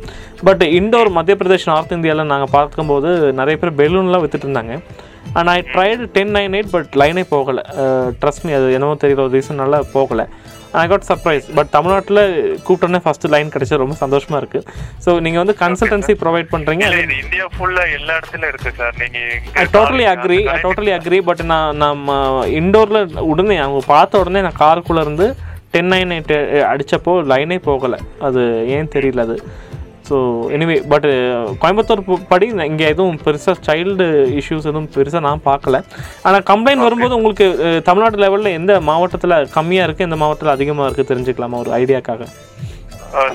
[0.50, 4.76] but indoor Madhya Pradesh north இந்தியாவில் நாங்கள் பார்க்கும்போது நிறைய பேர் பெலூன்லாம் வித்துட்டு இருந்தாங்க.
[5.40, 7.64] And I tried ten nine eight but லைனே போகலை.
[8.22, 10.26] ட்ரஸ்ட் மீ அது என்னவோ தெரியல ஒரு ரீசனால போகலை.
[10.80, 12.22] ஐ காட் சர்ப்ரைஸ் பட் தமிழ்நாட்டில்
[12.66, 13.82] கூப்பிட்டோன்னே ஃபஸ்ட்டு லைன் கிடைச்சது.
[13.84, 14.66] ரொம்ப சந்தோஷமாக இருக்குது
[15.06, 16.54] ஸோ நீங்கள் வந்து கன்சல்டன்சி ப்ரொவைட்
[17.04, 19.20] இது இந்தியா ஃபுல்லா எல்லா இடத்துலயும் இருக்கு சார் நீங்க
[19.64, 22.18] I totally agree I totally agree but நான் நம்ம
[22.60, 23.02] இண்டோரில்
[23.32, 25.28] உடனே அவங்க பார்த்த உடனே நான் காருக்குள்ளே இருந்து
[25.74, 26.32] டென் நைன் எயிட்
[26.72, 28.00] அடித்தப்போ லைனே போகலை.
[28.28, 28.42] அது
[28.78, 29.36] ஏன் தெரியல அது.
[30.12, 30.18] ஸோ
[30.54, 31.08] எனிவே பட்
[31.62, 34.06] கோயம்புத்தூர் படி இங்கே எதுவும் பெருசாக சைல்டு
[34.40, 35.78] இஷ்யூஸ் எதுவும் பெருசாக நான் பார்க்கல.
[36.24, 41.12] ஆனால் கம்ப்ளைண்ட் வரும்போது உங்களுக்கு அஹ், தமிழ்நாடு லெவலில் எந்த மாவட்டத்தில் கம்மியாக இருக்குது எந்த மாவட்டத்தில் அதிகமாக இருக்குது
[41.12, 42.26] தெரிஞ்சுக்கலாமா ஒரு ஐடியாக்காக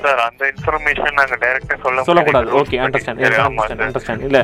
[0.03, 2.49] சார் அந்த இன்ஃபர்மேஷன் நாங்க டைரக்டா சொல்ல சொல்லக்கூடாது.
[2.61, 3.25] ஓகே அண்டர்ஸ்டாண்ட்
[3.81, 4.43] அண்டர்ஸ்டாண்ட் இல்லை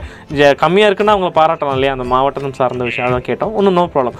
[0.62, 1.94] கம்மியாக இருக்குன்னா அவங்கள பாராட்டலாம் இல்லையா?
[1.96, 3.54] அந்த மாவட்டம் சார்ந்த விஷயம் அதான் கேட்டோம்.
[3.58, 4.18] ஒன்றும் no problem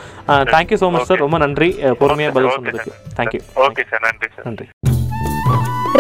[0.55, 1.71] thank you so much sir ரொம்ப நன்றி.
[2.01, 2.95] பொறுமையாக பதில் சொன்னதுக்கு.
[3.21, 4.69] தேங்க்யூ ஓகே சார் நன்றி சார் நன்றி.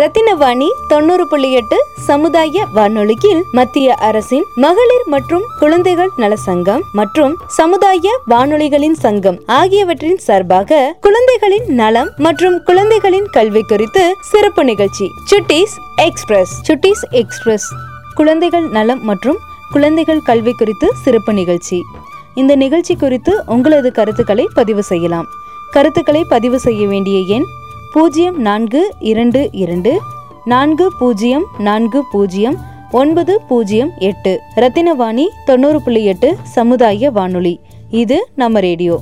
[0.00, 8.14] ரத்தினவாணி தொண்ணூறு புள்ளி எட்டு சமுதாய வானொலியில் மத்திய அரசின் மகளிர் மற்றும் குழந்தைகள் நல சங்கம் மற்றும் சமுதாய
[8.30, 17.04] வானொலிகளின் சங்கம் ஆகியவற்றின் சார்பாக குழந்தைகளின் நலம் மற்றும் குழந்தைகளின் கல்வி குறித்து சிறப்பு நிகழ்ச்சி சுட்டீஸ் எக்ஸ்பிரஸ் சுட்டீஸ்
[17.10, 17.68] எக்ஸ்பிரஸ்.
[18.14, 19.38] குழந்தைகள் நலம் மற்றும்
[19.70, 21.80] குழந்தைகள் கல்வி குறித்து சிறப்பு நிகழ்ச்சி.
[22.34, 25.26] இந்த நிகழ்ச்சி குறித்து உங்களது கருத்துக்களை பதிவு செய்யலாம்.
[25.70, 27.46] கருத்துக்களை பதிவு செய்ய வேண்டிய எண்
[27.92, 30.00] பூஜ்ஜியம் நான்கு இரண்டு இரண்டு
[30.44, 32.56] நான்கு பூஜ்ஜியம் நான்கு பூஜ்ஜியம்
[32.90, 34.40] ஒன்பது பூஜ்ஜியம் எட்டு.
[34.56, 37.60] ரத்தினவாணி தொண்ணூறு புள்ளி எட்டு சமுதாய வானொலி.
[37.90, 39.00] இது நம்ம ரேடியோ.